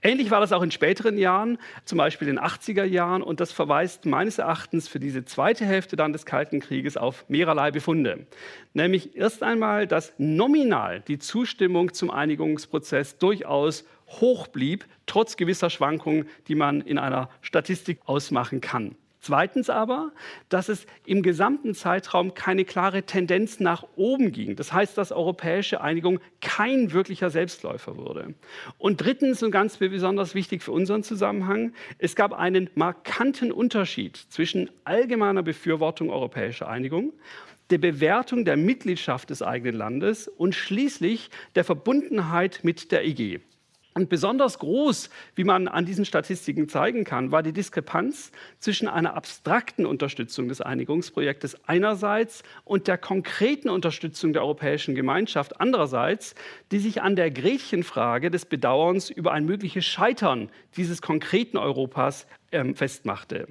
Ähnlich 0.01 0.31
war 0.31 0.39
das 0.39 0.51
auch 0.51 0.61
in 0.61 0.71
späteren 0.71 1.17
Jahren, 1.17 1.57
zum 1.85 1.97
Beispiel 1.97 2.27
in 2.27 2.35
den 2.35 2.43
80er 2.43 2.83
Jahren, 2.83 3.21
und 3.21 3.39
das 3.39 3.51
verweist 3.51 4.05
meines 4.05 4.37
Erachtens 4.37 4.87
für 4.87 4.99
diese 4.99 5.25
zweite 5.25 5.65
Hälfte 5.65 5.95
dann 5.95 6.13
des 6.13 6.25
Kalten 6.25 6.59
Krieges 6.59 6.97
auf 6.97 7.25
mehrerlei 7.29 7.71
Befunde. 7.71 8.27
Nämlich 8.73 9.15
erst 9.15 9.43
einmal, 9.43 9.87
dass 9.87 10.13
nominal 10.17 11.01
die 11.01 11.19
Zustimmung 11.19 11.93
zum 11.93 12.11
Einigungsprozess 12.11 13.17
durchaus 13.17 13.85
hoch 14.07 14.47
blieb, 14.47 14.85
trotz 15.05 15.37
gewisser 15.37 15.69
Schwankungen, 15.69 16.27
die 16.47 16.55
man 16.55 16.81
in 16.81 16.97
einer 16.97 17.29
Statistik 17.41 17.99
ausmachen 18.05 18.61
kann. 18.61 18.95
Zweitens 19.19 19.69
aber, 19.69 20.11
dass 20.49 20.69
es 20.69 20.85
im 21.05 21.23
gesamten 21.23 21.73
Zeitraum 21.73 22.33
keine 22.33 22.65
klare 22.65 23.03
Tendenz 23.03 23.59
nach 23.59 23.83
oben 23.95 24.31
ging. 24.31 24.55
Das 24.55 24.71
heißt, 24.71 24.97
dass 24.97 25.11
europäische 25.11 25.81
Einigung 25.81 26.19
kein 26.41 26.93
wirklicher 26.93 27.29
Selbstläufer 27.29 27.97
wurde. 27.97 28.35
Und 28.77 29.01
drittens 29.01 29.41
und 29.41 29.51
ganz 29.51 29.77
besonders 29.77 30.35
wichtig 30.35 30.61
für 30.61 30.71
unseren 30.71 31.03
Zusammenhang, 31.03 31.73
es 31.97 32.15
gab 32.15 32.33
einen 32.33 32.69
markanten 32.75 33.51
Unterschied 33.51 34.17
zwischen 34.17 34.69
allgemeiner 34.83 35.43
Befürwortung 35.43 36.09
europäischer 36.09 36.67
Einigung 36.67 37.13
der 37.69 37.79
Bewertung 37.79 38.45
der 38.45 38.57
Mitgliedschaft 38.57 39.29
des 39.29 39.41
eigenen 39.41 39.75
Landes 39.75 40.27
und 40.27 40.55
schließlich 40.55 41.29
der 41.55 41.63
Verbundenheit 41.63 42.61
mit 42.63 42.91
der 42.91 43.05
EG. 43.05 43.39
Und 43.97 44.09
besonders 44.09 44.59
groß, 44.59 45.09
wie 45.33 45.43
man 45.43 45.67
an 45.67 45.87
diesen 45.87 46.05
Statistiken 46.05 46.69
zeigen 46.69 47.03
kann, 47.03 47.31
war 47.31 47.41
die 47.41 47.51
Diskrepanz 47.51 48.31
zwischen 48.59 48.87
einer 48.87 49.15
abstrakten 49.15 49.87
Unterstützung 49.87 50.49
des 50.49 50.61
Einigungsprojektes 50.61 51.57
einerseits 51.67 52.43
und 52.63 52.87
der 52.87 52.99
konkreten 52.99 53.69
Unterstützung 53.71 54.33
der 54.33 54.43
Europäischen 54.43 54.93
Gemeinschaft 54.93 55.59
andererseits, 55.59 56.35
die 56.71 56.77
sich 56.77 57.01
an 57.01 57.15
der 57.15 57.31
Gretchenfrage 57.31 58.29
des 58.29 58.45
Bedauerns 58.45 59.09
über 59.09 59.31
ein 59.31 59.45
mögliches 59.45 59.85
Scheitern 59.85 60.51
dieses 60.75 61.01
konkreten 61.01 61.57
Europas 61.57 62.27
ähm, 62.51 62.75
festmachte. 62.75 63.47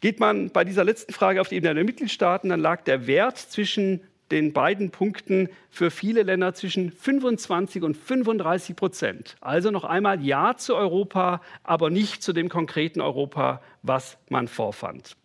Geht 0.00 0.18
man 0.18 0.50
bei 0.50 0.64
dieser 0.64 0.82
letzten 0.82 1.12
Frage 1.12 1.40
auf 1.40 1.48
die 1.48 1.54
Ebene 1.54 1.76
der 1.76 1.84
Mitgliedstaaten, 1.84 2.50
dann 2.50 2.58
lag 2.58 2.82
der 2.82 3.06
Wert 3.06 3.38
zwischen 3.38 4.00
den 4.30 4.52
beiden 4.52 4.90
Punkten 4.90 5.48
für 5.70 5.90
viele 5.90 6.22
Länder 6.22 6.54
zwischen 6.54 6.90
25 6.90 7.82
und 7.82 7.96
35 7.96 8.76
Prozent. 8.76 9.36
Also 9.40 9.70
noch 9.70 9.84
einmal 9.84 10.22
Ja 10.24 10.56
zu 10.56 10.74
Europa, 10.76 11.40
aber 11.62 11.90
nicht 11.90 12.22
zu 12.22 12.32
dem 12.32 12.48
konkreten 12.48 13.00
Europa, 13.00 13.60
was 13.82 14.18
man 14.28 14.48
vorfand. 14.48 15.16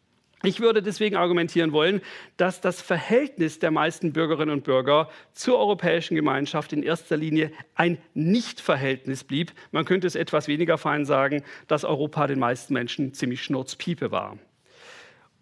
Ich 0.41 0.61
würde 0.61 0.81
deswegen 0.81 1.17
argumentieren 1.17 1.73
wollen, 1.73 1.99
dass 2.37 2.61
das 2.61 2.81
Verhältnis 2.81 3.59
der 3.59 3.71
meisten 3.71 4.13
Bürgerinnen 4.13 4.51
und 4.53 4.63
Bürger 4.63 5.09
zur 5.33 5.57
europäischen 5.57 6.15
Gemeinschaft 6.15 6.71
in 6.71 6.81
erster 6.81 7.17
Linie 7.17 7.51
ein 7.75 7.97
Nichtverhältnis 8.13 9.25
blieb. 9.25 9.51
Man 9.71 9.83
könnte 9.83 10.07
es 10.07 10.15
etwas 10.15 10.47
weniger 10.47 10.77
fein 10.77 11.03
sagen, 11.03 11.43
dass 11.67 11.83
Europa 11.83 12.25
den 12.27 12.39
meisten 12.39 12.73
Menschen 12.73 13.13
ziemlich 13.13 13.43
schnurzpiepe 13.43 14.11
war. 14.11 14.37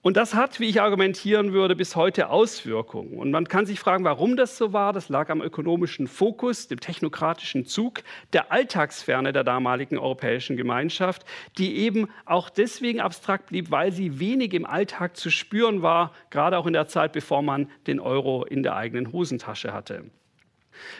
Und 0.07 0.15
das 0.15 0.35
hat, 0.35 0.61
wie 0.61 0.69
ich 0.69 0.79
argumentieren 0.79 1.51
würde, 1.51 1.75
bis 1.75 1.97
heute 1.97 2.29
Auswirkungen. 2.29 3.19
Und 3.19 3.29
man 3.29 3.45
kann 3.45 3.65
sich 3.65 3.77
fragen, 3.77 4.05
warum 4.05 4.37
das 4.37 4.55
so 4.55 4.71
war. 4.71 4.93
Das 4.93 5.09
lag 5.09 5.29
am 5.29 5.41
ökonomischen 5.41 6.07
Fokus, 6.07 6.69
dem 6.69 6.79
technokratischen 6.79 7.65
Zug, 7.65 8.03
der 8.31 8.49
Alltagsferne 8.49 9.33
der 9.33 9.43
damaligen 9.43 9.97
europäischen 9.97 10.55
Gemeinschaft, 10.55 11.25
die 11.57 11.79
eben 11.79 12.07
auch 12.23 12.49
deswegen 12.49 13.01
abstrakt 13.01 13.47
blieb, 13.47 13.69
weil 13.69 13.91
sie 13.91 14.17
wenig 14.17 14.53
im 14.53 14.65
Alltag 14.65 15.17
zu 15.17 15.29
spüren 15.29 15.81
war, 15.81 16.13
gerade 16.29 16.57
auch 16.57 16.67
in 16.67 16.71
der 16.71 16.87
Zeit, 16.87 17.11
bevor 17.11 17.41
man 17.41 17.69
den 17.85 17.99
Euro 17.99 18.45
in 18.45 18.63
der 18.63 18.77
eigenen 18.77 19.11
Hosentasche 19.11 19.73
hatte. 19.73 20.05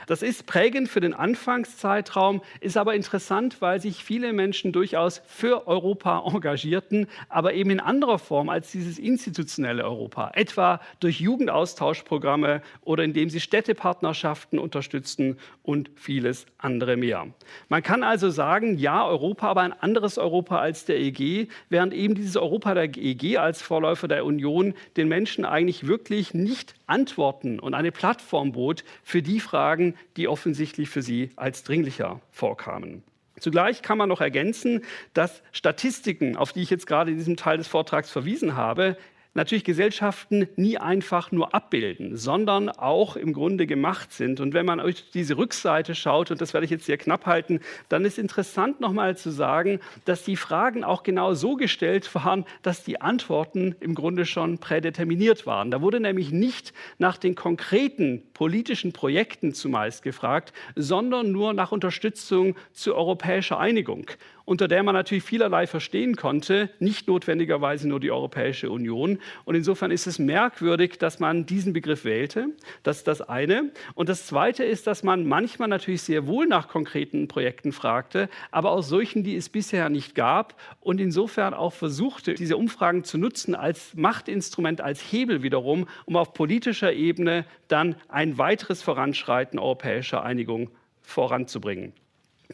Das 0.07 0.21
ist 0.21 0.45
prägend 0.45 0.89
für 0.89 0.99
den 0.99 1.13
Anfangszeitraum, 1.13 2.41
ist 2.61 2.77
aber 2.77 2.95
interessant, 2.95 3.61
weil 3.61 3.81
sich 3.81 4.03
viele 4.03 4.33
Menschen 4.33 4.71
durchaus 4.71 5.21
für 5.27 5.67
Europa 5.67 6.23
engagierten, 6.33 7.07
aber 7.29 7.53
eben 7.53 7.71
in 7.71 7.79
anderer 7.79 8.19
Form 8.19 8.49
als 8.49 8.71
dieses 8.71 8.99
institutionelle 8.99 9.83
Europa, 9.83 10.31
etwa 10.35 10.79
durch 10.99 11.19
Jugendaustauschprogramme 11.19 12.61
oder 12.81 13.03
indem 13.03 13.29
sie 13.29 13.39
Städtepartnerschaften 13.39 14.59
unterstützten 14.59 15.37
und 15.63 15.89
vieles 15.95 16.45
andere 16.57 16.97
mehr. 16.97 17.27
Man 17.69 17.83
kann 17.83 18.03
also 18.03 18.29
sagen, 18.29 18.77
ja, 18.77 19.05
Europa, 19.05 19.47
aber 19.47 19.61
ein 19.61 19.73
anderes 19.73 20.17
Europa 20.17 20.59
als 20.59 20.85
der 20.85 20.99
EG, 20.99 21.47
während 21.69 21.93
eben 21.93 22.15
dieses 22.15 22.37
Europa 22.37 22.73
der 22.73 22.95
EG 22.95 23.37
als 23.37 23.61
Vorläufer 23.61 24.07
der 24.07 24.25
Union 24.25 24.73
den 24.95 25.07
Menschen 25.07 25.45
eigentlich 25.45 25.87
wirklich 25.87 26.33
nicht 26.33 26.75
Antworten 26.87 27.59
und 27.59 27.73
eine 27.73 27.91
Plattform 27.91 28.53
bot 28.53 28.83
für 29.03 29.21
die 29.21 29.39
Fragen, 29.67 29.95
die 30.15 30.29
offensichtlich 30.29 30.87
für 30.89 31.01
sie 31.01 31.31
als 31.35 31.65
dringlicher 31.65 32.21
vorkamen. 32.31 33.03
Zugleich 33.37 33.81
kann 33.81 33.97
man 33.97 34.07
noch 34.07 34.21
ergänzen, 34.21 34.85
dass 35.13 35.43
Statistiken, 35.51 36.37
auf 36.37 36.53
die 36.53 36.61
ich 36.61 36.69
jetzt 36.69 36.87
gerade 36.87 37.11
in 37.11 37.17
diesem 37.17 37.35
Teil 37.35 37.57
des 37.57 37.67
Vortrags 37.67 38.09
verwiesen 38.09 38.55
habe, 38.55 38.95
natürlich 39.37 39.63
Gesellschaften 39.63 40.49
nie 40.57 40.77
einfach 40.77 41.31
nur 41.31 41.53
abbilden, 41.53 42.17
sondern 42.17 42.69
auch 42.69 43.15
im 43.15 43.31
Grunde 43.31 43.65
gemacht 43.67 44.11
sind. 44.11 44.41
Und 44.41 44.53
wenn 44.53 44.65
man 44.65 44.81
euch 44.81 45.09
diese 45.11 45.37
Rückseite 45.37 45.95
schaut, 45.95 46.31
und 46.31 46.41
das 46.41 46.53
werde 46.53 46.65
ich 46.65 46.71
jetzt 46.71 46.85
sehr 46.85 46.97
knapp 46.97 47.25
halten, 47.25 47.61
dann 47.87 48.03
ist 48.03 48.17
interessant 48.17 48.81
nochmal 48.81 49.15
zu 49.15 49.29
sagen, 49.29 49.79
dass 50.03 50.23
die 50.23 50.35
Fragen 50.35 50.83
auch 50.83 51.03
genau 51.03 51.33
so 51.35 51.55
gestellt 51.55 52.13
waren, 52.15 52.45
dass 52.63 52.83
die 52.83 52.99
Antworten 52.99 53.75
im 53.79 53.95
Grunde 53.95 54.25
schon 54.25 54.57
prädeterminiert 54.57 55.45
waren. 55.45 55.71
Da 55.71 55.81
wurde 55.81 55.99
nämlich 55.99 56.31
nicht 56.31 56.73
nach 56.97 57.17
den 57.17 57.35
konkreten 57.35 58.23
politischen 58.33 58.91
Projekten 58.91 59.53
zumeist 59.53 60.01
gefragt, 60.01 60.51
sondern 60.75 61.31
nur 61.31 61.53
nach 61.53 61.71
Unterstützung 61.71 62.55
zu 62.73 62.95
europäischer 62.95 63.59
Einigung. 63.59 64.09
Unter 64.47 64.69
der 64.69 64.81
man 64.81 64.95
natürlich 64.95 65.25
vielerlei 65.25 65.67
verstehen 65.67 66.15
konnte, 66.15 66.69
nicht 66.79 67.09
notwendigerweise 67.09 67.85
nur 67.89 67.99
die 67.99 68.11
Europäische 68.11 68.71
Union. 68.71 69.19
Und 69.43 69.55
insofern 69.55 69.91
ist 69.91 70.07
es 70.07 70.19
merkwürdig, 70.19 70.97
dass 70.99 71.19
man 71.19 71.45
diesen 71.45 71.73
Begriff 71.73 72.05
wählte. 72.05 72.47
Das 72.81 72.99
ist 72.99 73.09
das 73.09 73.21
eine. 73.21 73.73
Und 73.93 74.07
das 74.07 74.25
zweite 74.25 74.63
ist, 74.63 74.87
dass 74.87 75.03
man 75.03 75.27
manchmal 75.27 75.67
natürlich 75.67 76.01
sehr 76.01 76.27
wohl 76.27 76.47
nach 76.47 76.69
konkreten 76.69 77.27
Projekten 77.27 77.73
fragte, 77.73 78.29
aber 78.49 78.71
auch 78.71 78.83
solchen, 78.83 79.21
die 79.21 79.35
es 79.35 79.49
bisher 79.49 79.89
nicht 79.89 80.15
gab 80.15 80.55
und 80.79 81.01
insofern 81.01 81.53
auch 81.53 81.73
versuchte, 81.73 82.33
diese 82.33 82.55
Umfragen 82.55 83.03
zu 83.03 83.17
nutzen 83.17 83.53
als 83.53 83.95
Machtinstrument, 83.95 84.79
als 84.79 85.01
Hebel 85.01 85.43
wiederum, 85.43 85.87
um 86.05 86.15
auf 86.15 86.33
politischer 86.33 86.93
Ebene 86.93 87.43
dann 87.67 87.97
ein 88.07 88.37
weiteres 88.37 88.81
Voranschreiten 88.81 89.59
europäischer 89.59 90.23
Einigung 90.23 90.69
voranzubringen. 91.01 91.91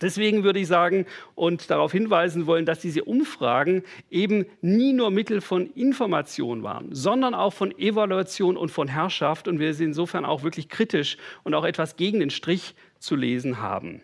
Deswegen 0.01 0.43
würde 0.43 0.59
ich 0.59 0.67
sagen 0.67 1.05
und 1.35 1.69
darauf 1.69 1.91
hinweisen 1.91 2.47
wollen, 2.47 2.65
dass 2.65 2.79
diese 2.79 3.03
Umfragen 3.03 3.83
eben 4.09 4.45
nie 4.61 4.91
nur 4.91 5.11
Mittel 5.11 5.39
von 5.39 5.67
Information 5.73 6.63
waren, 6.63 6.93
sondern 6.93 7.35
auch 7.35 7.53
von 7.53 7.77
Evaluation 7.77 8.57
und 8.57 8.69
von 8.69 8.87
Herrschaft 8.87 9.47
und 9.47 9.59
wir 9.59 9.73
sie 9.73 9.83
insofern 9.83 10.25
auch 10.25 10.43
wirklich 10.43 10.69
kritisch 10.69 11.17
und 11.43 11.53
auch 11.53 11.63
etwas 11.63 11.95
gegen 11.95 12.19
den 12.19 12.31
Strich 12.31 12.73
zu 12.99 13.15
lesen 13.15 13.61
haben. 13.61 14.01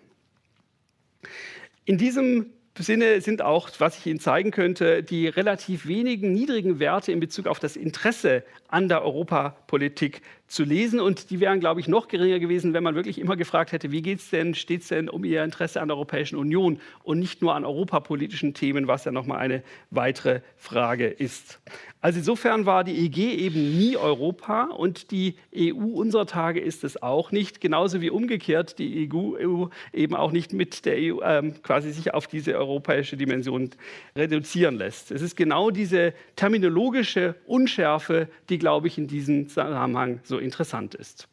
In 1.86 1.98
diesem 1.98 2.52
Sinne 2.78 3.20
sind 3.20 3.42
auch, 3.42 3.70
was 3.80 3.98
ich 3.98 4.06
Ihnen 4.06 4.20
zeigen 4.20 4.52
könnte, 4.52 5.04
die 5.04 5.28
relativ 5.28 5.86
wenigen 5.88 6.32
niedrigen 6.32 6.80
Werte 6.80 7.12
in 7.12 7.20
Bezug 7.20 7.48
auf 7.48 7.60
das 7.60 7.76
Interesse 7.76 8.44
an 8.68 8.88
der 8.88 9.04
Europapolitik 9.04 10.22
zu 10.50 10.64
lesen. 10.64 11.00
Und 11.00 11.30
die 11.30 11.40
wären, 11.40 11.60
glaube 11.60 11.80
ich, 11.80 11.88
noch 11.88 12.08
geringer 12.08 12.40
gewesen, 12.40 12.74
wenn 12.74 12.84
man 12.84 12.96
wirklich 12.96 13.20
immer 13.20 13.38
gefragt 13.38 13.72
hätte, 13.72 13.92
wie 13.92 14.02
geht 14.02 14.20
es 14.20 14.30
denn, 14.30 14.56
steht 14.56 14.82
es 14.82 14.90
denn 14.90 15.08
um 15.08 15.24
Ihr 15.24 15.44
Interesse 15.44 15.80
an 15.82 15.88
der 15.88 15.96
Europäischen 15.96 16.36
Union 16.38 16.82
und 17.04 17.20
nicht 17.20 17.42
nur 17.42 17.56
an 17.56 17.64
europapolitischen 17.64 18.54
Themen, 18.54 18.88
was 18.88 19.06
ja 19.06 19.12
nochmal 19.12 19.38
eine 19.38 19.64
weitere 19.92 20.42
Frage 20.58 21.08
ist. 21.08 21.60
Also 22.02 22.20
insofern 22.20 22.66
war 22.66 22.86
die 22.86 23.06
EG 23.06 23.34
eben 23.36 23.78
nie 23.78 23.98
Europa 23.98 24.64
und 24.66 25.12
die 25.12 25.36
EU 25.54 25.74
unserer 25.74 26.26
Tage 26.26 26.62
ist 26.62 26.86
es 26.86 27.02
auch 27.04 27.34
nicht, 27.34 27.60
genauso 27.60 28.00
wie 28.00 28.10
umgekehrt 28.10 28.80
die 28.80 29.10
EU, 29.12 29.36
EU 29.38 29.68
eben 29.92 30.16
auch 30.16 30.32
nicht 30.32 30.54
mit 30.54 30.86
der 30.86 30.96
EU 30.96 31.20
ähm, 31.22 31.62
quasi 31.62 31.92
sich 31.92 32.14
auf 32.14 32.28
diese 32.28 32.58
europäische 32.58 33.18
Dimension 33.18 33.72
reduzieren 34.16 34.78
lässt. 34.78 35.12
Es 35.12 35.22
ist 35.22 35.36
genau 35.36 35.72
diese 35.72 36.14
terminologische 36.38 37.36
Unschärfe, 37.46 38.30
die, 38.48 38.60
glaube 38.60 38.88
ich, 38.88 38.98
in 38.98 39.08
diesem 39.08 39.50
Zusammenhang 39.50 40.22
so 40.24 40.39
interessant 40.40 40.96
ist. 40.96 41.28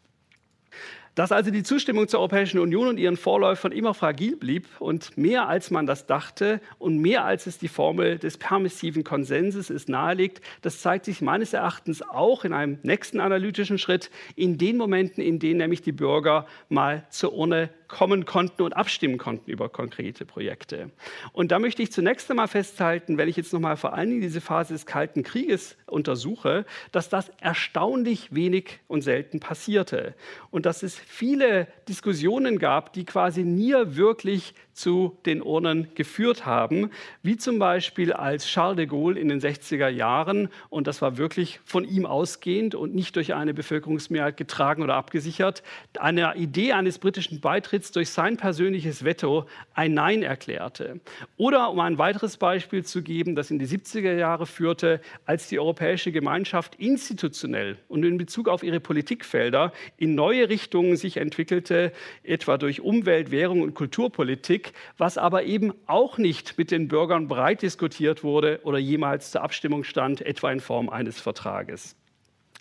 Dass 1.17 1.33
also 1.33 1.51
die 1.51 1.63
Zustimmung 1.63 2.09
zur 2.09 2.21
Europäischen 2.21 2.59
Union 2.59 2.89
und 2.89 2.99
ihren 2.99 3.17
Vorläufern 3.17 3.73
immer 3.73 3.95
fragil 3.95 4.37
blieb 4.37 4.67
und 4.81 5.17
mehr 5.17 5.49
als 5.49 5.71
man 5.71 5.87
das 5.87 6.07
dachte 6.07 6.61
und 6.79 6.99
mehr 6.99 7.25
als 7.25 7.47
es 7.47 7.57
die 7.57 7.69
Formel 7.69 8.19
des 8.19 8.37
permissiven 8.37 9.03
Konsenses 9.03 9.71
ist 9.71 9.89
nahelegt, 9.89 10.43
das 10.61 10.83
zeigt 10.83 11.07
sich 11.07 11.23
meines 11.23 11.55
Erachtens 11.55 12.03
auch 12.03 12.45
in 12.45 12.53
einem 12.53 12.79
nächsten 12.83 13.21
analytischen 13.21 13.79
Schritt 13.79 14.11
in 14.35 14.59
den 14.59 14.77
Momenten, 14.77 15.25
in 15.25 15.39
denen 15.39 15.57
nämlich 15.57 15.81
die 15.81 15.93
Bürger 15.93 16.47
mal 16.69 17.07
zur 17.09 17.33
Urne 17.33 17.71
kommen 17.89 18.25
konnten 18.25 18.63
und 18.63 18.77
abstimmen 18.77 19.19
konnten 19.19 19.51
über 19.51 19.69
konkrete 19.69 20.25
Projekte. 20.25 20.91
Und 21.33 21.53
da 21.53 21.59
möchte 21.59 21.83
ich 21.83 21.93
zunächst 21.93 22.31
einmal 22.31 22.49
festhalten, 22.49 23.19
wenn 23.19 23.29
ich 23.29 23.37
jetzt 23.37 23.53
nochmal 23.53 23.77
vor 23.77 23.95
allen 23.95 24.11
Dingen 24.11 24.21
diese 24.21 24.41
Phase 24.41 24.73
des 24.73 24.87
Kalten 24.87 25.23
Krieges 25.23 25.77
untersuche, 25.87 26.65
dass 26.93 27.09
das 27.09 27.31
erstaunlich 27.41 28.35
wenig 28.35 28.81
und 28.89 29.03
selten 29.03 29.41
passierte. 29.41 30.15
Und 30.51 30.67
dass 30.67 30.83
es 30.83 30.99
viele 30.99 31.69
Diskussionen 31.89 32.59
gab, 32.59 32.93
die 32.93 33.05
quasi 33.05 33.43
nie 33.43 33.75
wirklich 33.75 34.55
zu 34.77 35.17
den 35.25 35.43
Urnen 35.43 35.89
geführt 35.95 36.45
haben, 36.45 36.91
wie 37.23 37.37
zum 37.37 37.59
Beispiel 37.59 38.13
als 38.13 38.47
Charles 38.47 38.77
de 38.77 38.87
Gaulle 38.87 39.19
in 39.19 39.29
den 39.29 39.41
60er 39.41 39.89
Jahren, 39.89 40.49
und 40.69 40.87
das 40.87 41.01
war 41.01 41.17
wirklich 41.17 41.61
von 41.65 41.85
ihm 41.85 42.05
ausgehend 42.05 42.75
und 42.75 42.95
nicht 42.95 43.17
durch 43.17 43.35
eine 43.35 43.55
Bevölkerungsmehrheit 43.55 44.37
getragen 44.37 44.83
oder 44.83 44.95
abgesichert, 44.95 45.63
eine 45.99 46.37
Idee 46.37 46.73
eines 46.73 46.99
britischen 46.99 47.41
Beitritts 47.41 47.91
durch 47.91 48.11
sein 48.11 48.37
persönliches 48.37 49.03
Veto 49.03 49.47
ein 49.75 49.95
Nein 49.95 50.23
erklärte. 50.23 51.01
Oder 51.39 51.71
um 51.71 51.81
ein 51.81 51.97
weiteres 51.97 52.37
Beispiel 52.37 52.85
zu 52.85 53.03
geben, 53.03 53.35
das 53.35 53.51
in 53.51 53.59
die 53.59 53.67
70er 53.67 54.15
Jahre 54.15 54.47
führte, 54.47 55.01
als 55.25 55.49
die 55.49 55.59
Europäische 55.59 56.13
Gemeinschaft 56.13 56.75
institutionell 56.75 57.79
und 57.89 58.05
in 58.05 58.19
Bezug 58.19 58.49
auf 58.49 58.63
ihre 58.63 58.81
Politikfelder 58.81 59.73
in 59.97 60.15
neue 60.15 60.51
Richtungen 60.51 60.97
sich 60.97 61.17
entwickelte, 61.17 61.93
etwa 62.23 62.59
durch 62.59 62.83
Umwelt, 62.83 63.31
Währung 63.31 63.63
und 63.63 63.75
Kulturpolitik, 63.75 64.66
was 64.99 65.19
aber 65.19 65.45
eben 65.45 65.73
auch 65.87 66.19
nicht 66.19 66.59
mit 66.59 66.71
den 66.71 66.89
Bürgern 66.89 67.29
breit 67.29 67.63
diskutiert 67.63 68.25
wurde 68.25 68.61
oder 68.65 68.79
jemals 68.79 69.31
zur 69.31 69.43
Abstimmung 69.43 69.85
stand, 69.85 70.21
etwa 70.21 70.51
in 70.51 70.61
Form 70.61 70.89
eines 70.89 71.21
Vertrages. 71.21 71.97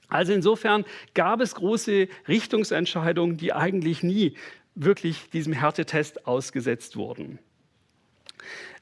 Also 0.08 0.34
insofern 0.34 0.86
gab 1.14 1.42
es 1.42 1.56
große 1.56 2.08
Richtungsentscheidungen, 2.28 3.38
die 3.38 3.54
eigentlich 3.54 4.04
nie 4.04 4.36
wirklich 4.76 5.30
diesem 5.30 5.54
Härtetest 5.54 6.28
ausgesetzt 6.28 6.96
wurden. 6.96 7.40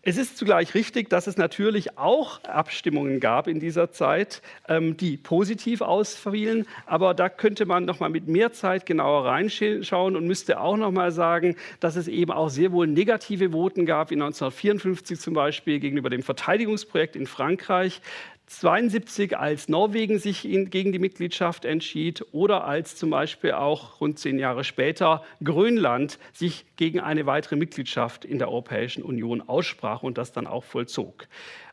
Es 0.05 0.17
ist 0.17 0.37
zugleich 0.37 0.75
richtig, 0.75 1.09
dass 1.09 1.27
es 1.27 1.37
natürlich 1.37 1.97
auch 1.97 2.43
Abstimmungen 2.43 3.21
gab 3.21 3.47
in 3.47 3.61
dieser 3.61 3.89
Zeit, 3.89 4.41
ähm, 4.67 4.97
die 4.97 5.15
positiv 5.15 5.79
ausfielen. 5.79 6.67
Aber 6.85 7.13
da 7.13 7.29
könnte 7.29 7.65
man 7.65 7.85
noch 7.85 8.01
mal 8.01 8.09
mit 8.09 8.27
mehr 8.27 8.51
Zeit 8.51 8.85
genauer 8.85 9.23
reinschauen 9.23 10.17
und 10.17 10.27
müsste 10.27 10.59
auch 10.59 10.75
noch 10.75 10.91
mal 10.91 11.13
sagen, 11.13 11.55
dass 11.79 11.95
es 11.95 12.09
eben 12.09 12.33
auch 12.33 12.49
sehr 12.49 12.73
wohl 12.73 12.85
negative 12.85 13.53
Voten 13.53 13.85
gab, 13.85 14.09
wie 14.09 14.15
1954 14.15 15.21
zum 15.21 15.35
Beispiel 15.35 15.79
gegenüber 15.79 16.09
dem 16.09 16.21
Verteidigungsprojekt 16.21 17.15
in 17.15 17.25
Frankreich. 17.25 18.01
1972, 18.47 19.37
als 19.37 19.67
Norwegen 19.67 20.19
sich 20.19 20.43
gegen 20.43 20.91
die 20.91 20.99
Mitgliedschaft 20.99 21.65
entschied 21.65 22.23
oder 22.33 22.65
als 22.65 22.95
zum 22.95 23.09
Beispiel 23.09 23.53
auch 23.53 23.99
rund 23.99 24.19
zehn 24.19 24.37
Jahre 24.37 24.63
später 24.63 25.23
Grönland 25.43 26.19
sich 26.33 26.65
gegen 26.75 26.99
eine 26.99 27.25
weitere 27.25 27.55
Mitgliedschaft 27.55 28.25
in 28.25 28.39
der 28.39 28.49
Europäischen 28.49 29.01
Union 29.01 29.41
aussprach 29.41 30.03
und 30.03 30.17
das 30.17 30.33
dann 30.33 30.45
auch 30.45 30.63
vollzog. 30.63 31.27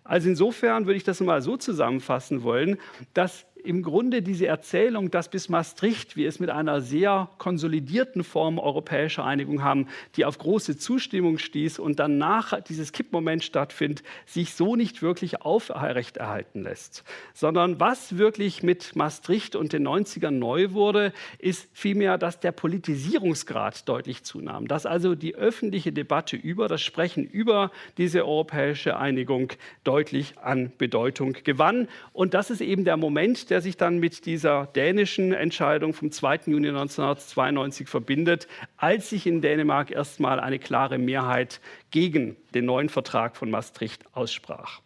Also 0.05 0.29
insofern 0.29 0.87
würde 0.87 0.97
ich 0.97 1.05
das 1.05 1.21
mal 1.21 1.43
so 1.43 1.57
zusammenfassen 1.57 2.43
wollen, 2.43 2.79
dass 3.15 3.47
im 3.65 3.83
Grunde 3.83 4.23
diese 4.23 4.47
Erzählung, 4.47 5.11
dass 5.11 5.31
bis 5.31 5.49
Maastricht 5.49 6.17
wir 6.17 6.29
es 6.29 6.41
mit 6.41 6.51
einer 6.51 6.81
sehr 6.81 7.29
konsolidierten 7.39 8.25
Form 8.25 8.59
europäischer 8.59 9.25
Einigung 9.25 9.63
haben, 9.63 9.89
die 10.17 10.25
auf 10.25 10.39
große 10.39 10.79
Zustimmung 10.79 11.39
stieß 11.39 11.79
und 11.79 11.99
danach 11.99 12.61
dieses 12.63 12.93
Kippmoment 12.93 13.45
stattfindet, 13.45 14.03
sich 14.27 14.55
so 14.55 14.77
nicht 14.77 15.03
wirklich 15.03 15.43
aufrechterhalten 15.43 16.63
lässt. 16.63 17.05
Sondern 17.35 17.81
was 17.81 18.17
wirklich 18.19 18.63
mit 18.63 18.97
Maastricht 18.97 19.57
und 19.57 19.73
den 19.73 19.87
90ern 19.87 20.31
neu 20.31 20.73
wurde, 20.73 21.13
ist 21.39 21.69
vielmehr, 21.73 22.19
dass 22.19 22.41
der 22.41 22.53
Politisierungsgrad 22.53 23.89
deutlich 23.89 24.23
zunahm. 24.23 24.69
Dass 24.69 24.87
also 24.87 25.15
die 25.15 25.35
öffentliche 25.35 25.93
Debatte 25.93 26.37
über 26.37 26.69
das 26.69 26.83
Sprechen 26.83 27.25
über 27.25 27.71
diese 27.99 28.25
europäische 28.25 28.97
Einigung 28.97 29.53
deutlich 29.85 30.39
an 30.39 30.73
Bedeutung 30.79 31.37
gewann. 31.45 31.89
Und 32.13 32.35
das 32.35 32.51
ist 32.51 32.61
eben 32.61 32.85
der 32.85 32.97
Moment, 32.97 33.50
der 33.51 33.61
sich 33.61 33.77
dann 33.77 33.99
mit 33.99 34.27
dieser 34.27 34.67
dänischen 34.67 35.33
Entscheidung 35.33 35.93
vom 35.93 36.11
2. 36.11 36.41
Juni 36.47 36.69
1992 36.69 37.89
verbindet, 37.89 38.49
als 38.77 39.11
sich 39.11 39.27
in 39.27 39.41
Dänemark 39.41 39.91
erstmal 39.91 40.41
eine 40.41 40.59
klare 40.59 40.99
Mehrheit 40.99 41.61
gegen 41.91 42.37
den 42.55 42.65
neuen 42.65 42.89
Vertrag 42.89 43.37
von 43.37 43.51
Maastricht 43.51 44.05
aussprach. 44.13 44.81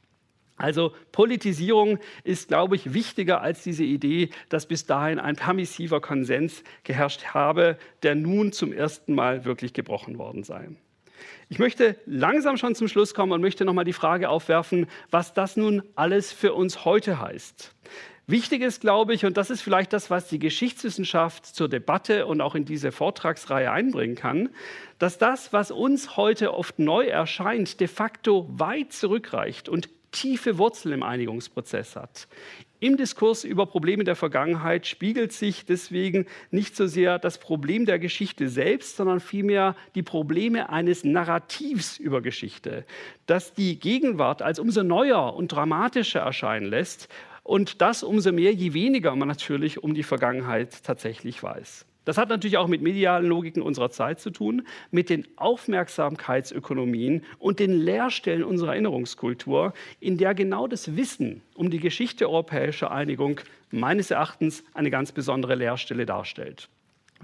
Also 0.57 0.92
Politisierung 1.11 1.98
ist, 2.22 2.48
glaube 2.48 2.77
ich, 2.77 2.94
wichtiger 2.94 3.40
als 3.40 3.64
diese 3.64 3.85
Idee, 3.85 4.31
dass 4.48 4.66
bis 4.66 4.87
dahin 4.87 5.18
ein 5.18 5.37
permissiver 5.37 6.00
Konsens 6.00 6.62
geherrscht 6.85 7.27
habe, 7.35 7.77
der 8.03 8.14
nun 8.14 8.53
zum 8.53 8.72
ersten 8.72 9.14
Mal 9.14 9.44
wirklich 9.44 9.72
gebrochen 9.72 10.16
worden 10.16 10.44
sei. 10.44 10.68
Ich 11.48 11.59
möchte 11.59 11.96
langsam 12.07 12.57
schon 12.57 12.74
zum 12.74 12.88
Schluss 12.88 13.14
kommen 13.14 13.33
und 13.33 13.40
möchte 13.40 13.64
noch 13.64 13.74
mal 13.74 13.85
die 13.85 13.92
Frage 13.92 14.29
aufwerfen, 14.29 14.87
was 15.11 15.35
das 15.35 15.57
nun 15.57 15.83
alles 15.96 16.33
für 16.33 16.55
uns 16.55 16.85
heute 16.85 17.20
heißt. 17.20 17.74
Wichtig 18.26 18.62
ist, 18.62 18.80
glaube 18.80 19.12
ich, 19.12 19.26
und 19.26 19.37
das 19.37 19.50
ist 19.50 19.60
vielleicht 19.60 19.92
das, 19.92 20.08
was 20.08 20.28
die 20.28 20.38
Geschichtswissenschaft 20.38 21.44
zur 21.44 21.68
Debatte 21.68 22.24
und 22.24 22.40
auch 22.40 22.54
in 22.54 22.64
diese 22.64 22.90
Vortragsreihe 22.90 23.70
einbringen 23.70 24.14
kann, 24.14 24.48
dass 24.98 25.18
das, 25.18 25.52
was 25.52 25.70
uns 25.70 26.16
heute 26.16 26.54
oft 26.54 26.78
neu 26.78 27.04
erscheint, 27.04 27.80
de 27.80 27.88
facto 27.88 28.48
weit 28.50 28.94
zurückreicht 28.94 29.68
und 29.68 29.90
tiefe 30.10 30.56
Wurzeln 30.56 30.94
im 30.94 31.02
Einigungsprozess 31.02 31.96
hat. 31.96 32.26
Im 32.80 32.96
Diskurs 32.96 33.44
über 33.44 33.66
Probleme 33.66 34.04
der 34.04 34.16
Vergangenheit 34.16 34.87
spiegelt 34.87 35.32
sich 35.32 35.66
deswegen 35.66 36.26
nicht 36.50 36.76
so 36.76 36.87
sehr 36.87 37.18
das 37.18 37.38
Problem 37.38 37.84
der 37.84 37.98
Geschichte 37.98 38.48
selbst, 38.48 38.96
sondern 38.96 39.20
vielmehr 39.20 39.74
die 39.94 40.02
Probleme 40.02 40.70
eines 40.70 41.04
Narrativs 41.04 41.98
über 41.98 42.22
Geschichte, 42.22 42.87
das 43.26 43.52
die 43.52 43.78
Gegenwart 43.78 44.40
als 44.40 44.58
umso 44.58 44.82
neuer 44.82 45.34
und 45.34 45.48
dramatischer 45.48 46.20
erscheinen 46.20 46.66
lässt 46.66 47.08
und 47.44 47.80
das 47.80 48.02
umso 48.02 48.33
mehr, 48.33 48.52
je 48.52 48.74
weniger 48.74 49.14
man 49.14 49.28
natürlich 49.28 49.83
um 49.85 49.94
die 49.94 50.02
Vergangenheit 50.02 50.83
tatsächlich 50.83 51.40
weiß. 51.40 51.87
Das 52.04 52.18
hat 52.18 52.28
natürlich 52.28 52.59
auch 52.59 52.66
mit 52.66 52.83
medialen 52.83 53.26
Logiken 53.26 53.62
unserer 53.62 53.90
Zeit 53.90 54.20
zu 54.20 54.30
tun, 54.30 54.66
mit 54.90 55.09
den 55.09 55.26
Aufmerksamkeitsökonomien 55.37 57.24
und 57.38 57.61
den 57.61 57.72
Leerstellen 57.72 58.44
unserer 58.44 58.72
Erinnerungskultur, 58.72 59.72
in 60.00 60.18
der 60.18 60.35
genau 60.35 60.66
das 60.66 60.96
Wissen 60.96 61.42
um 61.54 61.70
die 61.70 61.80
Geschichte 61.80 62.28
europäischer 62.28 62.90
Einigung 62.90 63.40
meines 63.70 64.11
Erachtens 64.11 64.64
eine 64.74 64.90
ganz 64.90 65.12
besondere 65.12 65.54
Leerstelle 65.54 66.04
darstellt. 66.04 66.68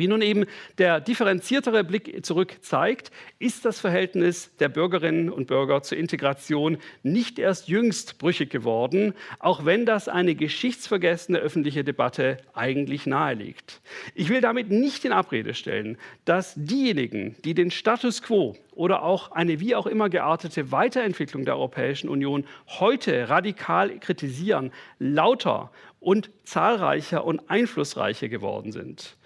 Wie 0.01 0.09
nun 0.09 0.23
eben 0.23 0.47
der 0.79 0.99
differenziertere 0.99 1.85
Blick 1.85 2.25
zurück 2.25 2.57
zeigt, 2.63 3.11
ist 3.39 3.67
das 3.67 3.81
Verhältnis 3.81 4.57
der 4.57 4.71
Bürgerinnen 4.71 5.29
und 5.29 5.49
Bürger 5.49 5.83
zur 5.83 5.99
Integration 5.99 6.79
nicht 7.03 7.39
erst 7.39 7.69
jüngst 7.69 8.17
brüchig 8.17 8.49
geworden, 8.49 9.13
auch 9.41 9.67
wenn 9.67 9.85
das 9.85 10.09
eine 10.09 10.35
geschichtsvergessene 10.35 11.39
öffentliche 11.39 11.85
Debatte 11.85 12.39
eigentlich 12.55 13.05
nahelegt. 13.05 13.83
Ich 14.15 14.31
will 14.31 14.41
damit 14.41 14.71
nicht 14.71 15.05
in 15.05 15.13
Abrede 15.13 15.53
stellen, 15.53 15.99
dass 16.25 16.55
diejenigen, 16.57 17.37
die 17.45 17.53
den 17.53 17.71
Status 17.71 18.23
quo 18.23 18.57
oder 18.73 19.03
auch 19.03 19.33
eine 19.33 19.61
wie 19.61 19.75
auch 19.75 19.87
immer 19.87 20.09
geartete 20.09 20.73
Weiterentwicklung 20.73 21.45
der 21.45 21.57
Europäischen 21.57 22.09
Union 22.09 22.47
heute 22.67 23.29
radikal 23.29 23.99
kritisieren, 23.99 24.73
lauter 24.99 25.71
und 26.01 26.31
zahlreicher 26.45 27.27
und 27.27 27.51
einflussreicher 27.51 28.29
geworden 28.29 28.73
sind. 28.73 29.19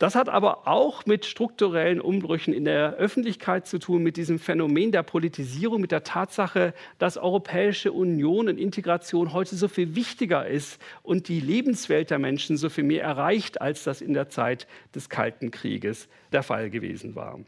Das 0.00 0.14
hat 0.14 0.30
aber 0.30 0.66
auch 0.66 1.04
mit 1.04 1.26
strukturellen 1.26 2.00
Umbrüchen 2.00 2.54
in 2.54 2.64
der 2.64 2.94
Öffentlichkeit 2.94 3.66
zu 3.66 3.78
tun, 3.78 4.02
mit 4.02 4.16
diesem 4.16 4.38
Phänomen 4.38 4.92
der 4.92 5.02
Politisierung, 5.02 5.78
mit 5.82 5.92
der 5.92 6.04
Tatsache, 6.04 6.72
dass 6.98 7.18
Europäische 7.18 7.92
Union 7.92 8.48
und 8.48 8.56
Integration 8.56 9.34
heute 9.34 9.56
so 9.56 9.68
viel 9.68 9.94
wichtiger 9.94 10.46
ist 10.46 10.80
und 11.02 11.28
die 11.28 11.38
Lebenswelt 11.38 12.08
der 12.08 12.18
Menschen 12.18 12.56
so 12.56 12.70
viel 12.70 12.84
mehr 12.84 13.04
erreicht, 13.04 13.60
als 13.60 13.84
das 13.84 14.00
in 14.00 14.14
der 14.14 14.30
Zeit 14.30 14.66
des 14.94 15.10
Kalten 15.10 15.50
Krieges 15.50 16.08
der 16.32 16.42
Fall 16.42 16.70
gewesen 16.70 17.14
war. 17.14 17.38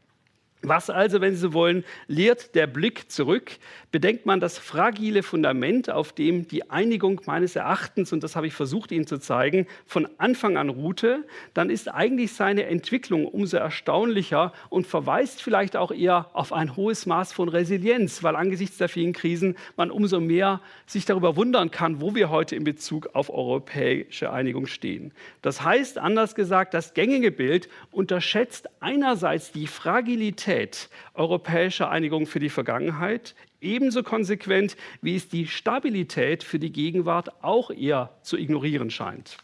Was 0.65 0.91
also, 0.91 1.21
wenn 1.21 1.35
Sie 1.35 1.41
so 1.41 1.53
wollen, 1.55 1.85
lehrt 2.07 2.55
der 2.55 2.69
Blick 2.69 3.11
zurück? 3.11 3.51
Bedenkt 3.91 4.27
man 4.27 4.39
das 4.39 4.59
fragile 4.59 5.25
Fundament, 5.25 5.91
auf 5.91 6.13
dem 6.13 6.47
die 6.47 6.71
Einigung 6.71 7.21
meines 7.27 7.57
Erachtens, 7.57 8.13
und 8.13 8.23
das 8.23 8.37
habe 8.37 8.47
ich 8.47 8.55
versucht 8.55 8.93
Ihnen 8.93 9.07
zu 9.07 9.19
zeigen, 9.19 9.67
von 9.87 10.09
Anfang 10.19 10.57
an 10.57 10.69
ruhte, 10.69 11.25
dann 11.53 11.69
ist 11.69 11.93
eigentlich 11.93 12.33
seine 12.33 12.67
Entwicklung 12.67 13.27
umso 13.27 13.57
erstaunlicher 13.57 14.53
und 14.71 14.87
verweist 14.87 15.43
vielleicht 15.43 15.77
auch 15.77 15.91
eher 15.91 16.31
auf 16.33 16.53
ein 16.53 16.77
hohes 16.77 17.07
Maß 17.07 17.33
von 17.33 17.49
Resilienz, 17.49 18.23
weil 18.23 18.37
angesichts 18.37 18.79
der 18.79 18.89
vielen 18.89 19.13
Krisen 19.13 19.57
man 19.77 19.91
umso 19.91 20.21
mehr 20.21 20.61
sich 20.87 21.05
darüber 21.07 21.35
wundern 21.35 21.73
kann, 21.73 22.01
wo 22.01 22.15
wir 22.15 22.31
heute 22.31 22.55
in 22.55 22.63
Bezug 22.63 23.11
auf 23.15 23.31
europäische 23.31 24.33
Einigung 24.33 24.67
stehen. 24.67 25.13
Das 25.43 25.65
heißt, 25.65 25.99
anders 25.99 26.37
gesagt, 26.37 26.73
das 26.73 26.95
gängige 26.95 27.33
Bild 27.33 27.69
unterschätzt 27.91 28.69
einerseits 28.79 29.51
die 29.51 29.67
Fragilität, 29.67 30.52
Qualität 30.53 30.91
europäischer 31.15 31.91
Einigung 31.91 32.27
für 32.27 32.39
die 32.39 32.51
Vergangenheit 32.51 33.35
ebenso 33.63 34.03
konsequent, 34.03 34.77
wie 35.01 35.17
es 35.17 35.29
die 35.29 35.47
Stabilität 35.47 36.45
für 36.45 36.59
die 36.59 36.73
Gegenwart 36.73 37.43
auch 37.43 37.71
eher 37.71 38.11
zu 38.23 38.37
ignorieren 38.37 38.91
scheint. 38.91 39.39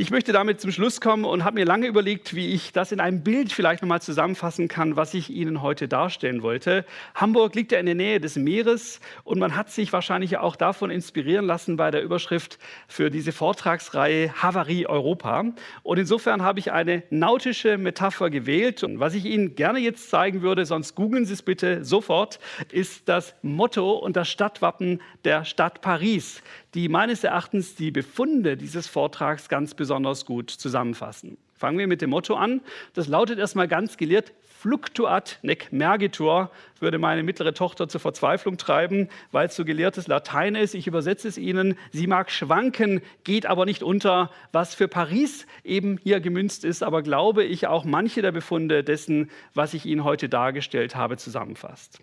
Ich 0.00 0.12
möchte 0.12 0.30
damit 0.30 0.60
zum 0.60 0.70
Schluss 0.70 1.00
kommen 1.00 1.24
und 1.24 1.42
habe 1.42 1.56
mir 1.56 1.64
lange 1.64 1.88
überlegt, 1.88 2.32
wie 2.36 2.54
ich 2.54 2.72
das 2.72 2.92
in 2.92 3.00
einem 3.00 3.24
Bild 3.24 3.52
vielleicht 3.52 3.82
nochmal 3.82 4.00
zusammenfassen 4.00 4.68
kann, 4.68 4.94
was 4.94 5.12
ich 5.12 5.28
Ihnen 5.28 5.60
heute 5.60 5.88
darstellen 5.88 6.44
wollte. 6.44 6.84
Hamburg 7.16 7.56
liegt 7.56 7.72
ja 7.72 7.80
in 7.80 7.86
der 7.86 7.96
Nähe 7.96 8.20
des 8.20 8.36
Meeres 8.36 9.00
und 9.24 9.40
man 9.40 9.56
hat 9.56 9.72
sich 9.72 9.92
wahrscheinlich 9.92 10.38
auch 10.38 10.54
davon 10.54 10.92
inspirieren 10.92 11.46
lassen 11.46 11.76
bei 11.76 11.90
der 11.90 12.04
Überschrift 12.04 12.60
für 12.86 13.10
diese 13.10 13.32
Vortragsreihe 13.32 14.40
Havarie 14.40 14.86
Europa. 14.86 15.46
Und 15.82 15.98
insofern 15.98 16.42
habe 16.42 16.60
ich 16.60 16.70
eine 16.70 17.02
nautische 17.10 17.76
Metapher 17.76 18.30
gewählt. 18.30 18.84
Und 18.84 19.00
was 19.00 19.14
ich 19.14 19.24
Ihnen 19.24 19.56
gerne 19.56 19.80
jetzt 19.80 20.10
zeigen 20.10 20.42
würde, 20.42 20.64
sonst 20.64 20.94
googeln 20.94 21.24
Sie 21.24 21.32
es 21.32 21.42
bitte 21.42 21.84
sofort, 21.84 22.38
ist 22.70 23.08
das 23.08 23.34
Motto 23.42 23.94
und 23.94 24.14
das 24.14 24.28
Stadtwappen 24.28 25.02
der 25.24 25.44
Stadt 25.44 25.80
Paris 25.80 26.40
die 26.74 26.88
meines 26.88 27.24
Erachtens 27.24 27.74
die 27.74 27.90
Befunde 27.90 28.56
dieses 28.56 28.86
Vortrags 28.86 29.48
ganz 29.48 29.74
besonders 29.74 30.26
gut 30.26 30.50
zusammenfassen. 30.50 31.38
Fangen 31.54 31.78
wir 31.78 31.88
mit 31.88 32.02
dem 32.02 32.10
Motto 32.10 32.34
an. 32.34 32.60
Das 32.94 33.08
lautet 33.08 33.38
erstmal 33.38 33.66
ganz 33.66 33.96
gelehrt, 33.96 34.32
fluctuat 34.42 35.38
nec 35.42 35.72
mergitur, 35.72 36.50
würde 36.78 36.98
meine 36.98 37.22
mittlere 37.22 37.54
Tochter 37.54 37.88
zur 37.88 38.00
Verzweiflung 38.00 38.58
treiben, 38.58 39.08
weil 39.32 39.46
es 39.46 39.56
so 39.56 39.64
gelehrtes 39.64 40.06
Latein 40.06 40.54
ist. 40.54 40.74
Ich 40.74 40.86
übersetze 40.86 41.26
es 41.26 41.38
Ihnen. 41.38 41.76
Sie 41.90 42.06
mag 42.06 42.30
schwanken, 42.30 43.00
geht 43.24 43.46
aber 43.46 43.64
nicht 43.64 43.82
unter, 43.82 44.30
was 44.52 44.74
für 44.74 44.88
Paris 44.88 45.46
eben 45.64 45.98
hier 46.02 46.20
gemünzt 46.20 46.64
ist, 46.64 46.82
aber 46.82 47.02
glaube 47.02 47.44
ich 47.44 47.66
auch 47.66 47.84
manche 47.84 48.22
der 48.22 48.32
Befunde 48.32 48.84
dessen, 48.84 49.30
was 49.54 49.74
ich 49.74 49.84
Ihnen 49.84 50.04
heute 50.04 50.28
dargestellt 50.28 50.94
habe, 50.94 51.16
zusammenfasst. 51.16 52.00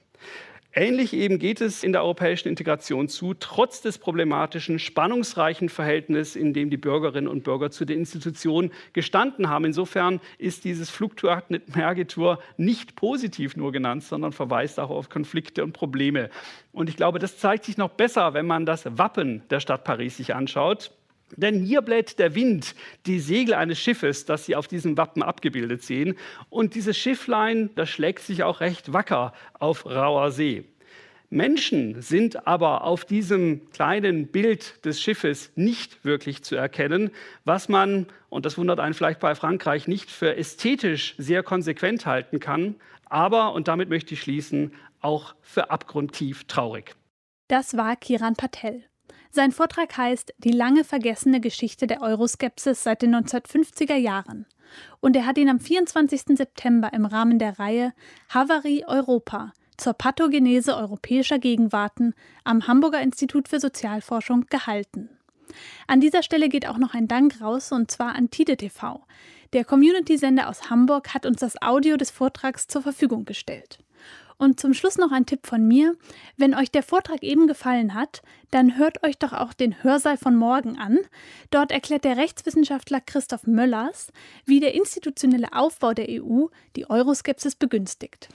Ähnlich 0.77 1.13
eben 1.13 1.39
geht 1.39 1.61
es 1.61 1.85
in 1.85 1.93
der 1.93 2.03
europäischen 2.03 2.49
Integration 2.49 3.07
zu, 3.07 3.33
trotz 3.33 3.79
des 3.79 3.97
problematischen, 3.97 4.77
spannungsreichen 4.77 5.69
Verhältnisses, 5.69 6.35
in 6.35 6.53
dem 6.53 6.69
die 6.69 6.75
Bürgerinnen 6.75 7.29
und 7.29 7.45
Bürger 7.45 7.71
zu 7.71 7.85
den 7.85 7.99
Institutionen 7.99 8.71
gestanden 8.91 9.47
haben. 9.49 9.63
Insofern 9.63 10.19
ist 10.37 10.65
dieses 10.65 10.89
Fluktuat 10.89 11.45
Mergitur 11.73 12.39
nicht 12.57 12.97
positiv 12.97 13.55
nur 13.55 13.71
genannt, 13.71 14.03
sondern 14.03 14.33
verweist 14.33 14.77
auch 14.81 14.89
auf 14.89 15.07
Konflikte 15.07 15.63
und 15.63 15.71
Probleme. 15.71 16.29
Und 16.73 16.89
ich 16.89 16.97
glaube, 16.97 17.19
das 17.19 17.37
zeigt 17.37 17.63
sich 17.63 17.77
noch 17.77 17.91
besser, 17.91 18.33
wenn 18.33 18.45
man 18.45 18.65
das 18.65 18.83
Wappen 18.97 19.43
der 19.49 19.61
Stadt 19.61 19.85
Paris 19.85 20.17
sich 20.17 20.35
anschaut. 20.35 20.91
Denn 21.35 21.63
hier 21.63 21.81
bläht 21.81 22.19
der 22.19 22.35
Wind 22.35 22.75
die 23.05 23.19
Segel 23.19 23.55
eines 23.55 23.79
Schiffes, 23.79 24.25
das 24.25 24.45
Sie 24.45 24.55
auf 24.55 24.67
diesem 24.67 24.97
Wappen 24.97 25.23
abgebildet 25.23 25.83
sehen. 25.83 26.15
Und 26.49 26.75
dieses 26.75 26.97
Schifflein, 26.97 27.69
das 27.75 27.89
schlägt 27.89 28.21
sich 28.21 28.43
auch 28.43 28.61
recht 28.61 28.93
wacker 28.93 29.33
auf 29.59 29.85
rauer 29.85 30.31
See. 30.31 30.65
Menschen 31.29 32.01
sind 32.01 32.47
aber 32.47 32.83
auf 32.83 33.03
diesem 33.03 33.69
kleinen 33.71 34.27
Bild 34.27 34.85
des 34.85 35.01
Schiffes 35.01 35.51
nicht 35.55 36.05
wirklich 36.05 36.43
zu 36.43 36.55
erkennen, 36.55 37.11
was 37.43 37.67
man, 37.67 38.07
und 38.29 38.45
das 38.45 38.57
wundert 38.57 38.79
einen 38.79 38.93
vielleicht 38.93 39.19
bei 39.19 39.33
Frankreich, 39.35 39.87
nicht 39.87 40.11
für 40.11 40.35
ästhetisch 40.37 41.15
sehr 41.17 41.41
konsequent 41.41 42.05
halten 42.05 42.39
kann, 42.39 42.75
aber, 43.05 43.53
und 43.53 43.67
damit 43.67 43.89
möchte 43.89 44.13
ich 44.13 44.21
schließen, 44.21 44.73
auch 45.01 45.35
für 45.41 45.71
abgrundtief 45.71 46.45
traurig. 46.45 46.95
Das 47.47 47.75
war 47.75 47.95
Kiran 47.95 48.35
Patel. 48.35 48.83
Sein 49.35 49.51
Vortrag 49.51 49.97
heißt 49.97 50.33
Die 50.37 50.53
lange 50.53 50.85
vergessene 50.85 51.41
Geschichte 51.41 51.87
der 51.87 52.01
Euroskepsis 52.01 52.83
seit 52.83 53.01
den 53.01 53.13
1950er 53.13 53.97
Jahren. 53.97 54.45
Und 55.01 55.17
er 55.17 55.25
hat 55.25 55.37
ihn 55.37 55.49
am 55.49 55.59
24. 55.59 56.37
September 56.37 56.93
im 56.93 57.03
Rahmen 57.03 57.37
der 57.37 57.59
Reihe 57.59 57.91
Havarie 58.33 58.85
Europa 58.87 59.51
zur 59.75 59.91
Pathogenese 59.91 60.77
europäischer 60.77 61.37
Gegenwarten 61.37 62.13
am 62.45 62.65
Hamburger 62.65 63.01
Institut 63.01 63.49
für 63.49 63.59
Sozialforschung 63.59 64.45
gehalten. 64.49 65.09
An 65.85 65.99
dieser 65.99 66.23
Stelle 66.23 66.47
geht 66.47 66.65
auch 66.65 66.77
noch 66.77 66.93
ein 66.93 67.09
Dank 67.09 67.41
raus, 67.41 67.73
und 67.73 67.91
zwar 67.91 68.15
an 68.15 68.29
Tide 68.29 68.55
TV. 68.55 69.05
Der 69.51 69.65
Community-Sender 69.65 70.47
aus 70.47 70.69
Hamburg 70.69 71.13
hat 71.13 71.25
uns 71.25 71.41
das 71.41 71.61
Audio 71.61 71.97
des 71.97 72.09
Vortrags 72.09 72.67
zur 72.67 72.83
Verfügung 72.83 73.25
gestellt. 73.25 73.79
Und 74.37 74.59
zum 74.59 74.73
Schluss 74.73 74.97
noch 74.97 75.11
ein 75.11 75.25
Tipp 75.25 75.47
von 75.47 75.67
mir. 75.67 75.95
Wenn 76.37 76.55
euch 76.55 76.71
der 76.71 76.83
Vortrag 76.83 77.23
eben 77.23 77.47
gefallen 77.47 77.93
hat, 77.93 78.21
dann 78.51 78.77
hört 78.77 79.03
euch 79.03 79.17
doch 79.17 79.33
auch 79.33 79.53
den 79.53 79.83
Hörsaal 79.83 80.17
von 80.17 80.35
morgen 80.35 80.77
an. 80.77 80.99
Dort 81.51 81.71
erklärt 81.71 82.03
der 82.03 82.17
Rechtswissenschaftler 82.17 83.01
Christoph 83.01 83.47
Möllers, 83.47 84.09
wie 84.45 84.59
der 84.59 84.73
institutionelle 84.73 85.53
Aufbau 85.53 85.93
der 85.93 86.07
EU 86.09 86.47
die 86.75 86.89
Euroskepsis 86.89 87.55
begünstigt. 87.55 88.29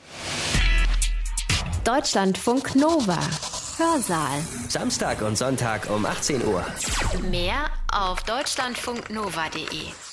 Deutschlandfunk 1.84 2.76
Nova. 2.76 3.18
Hörsaal. 3.78 4.42
Samstag 4.68 5.22
und 5.22 5.38
Sonntag 5.38 5.88
um 5.90 6.04
18 6.04 6.46
Uhr. 6.46 6.64
Mehr 7.30 7.70
auf 7.92 8.22
deutschlandfunknova.de. 8.24 10.09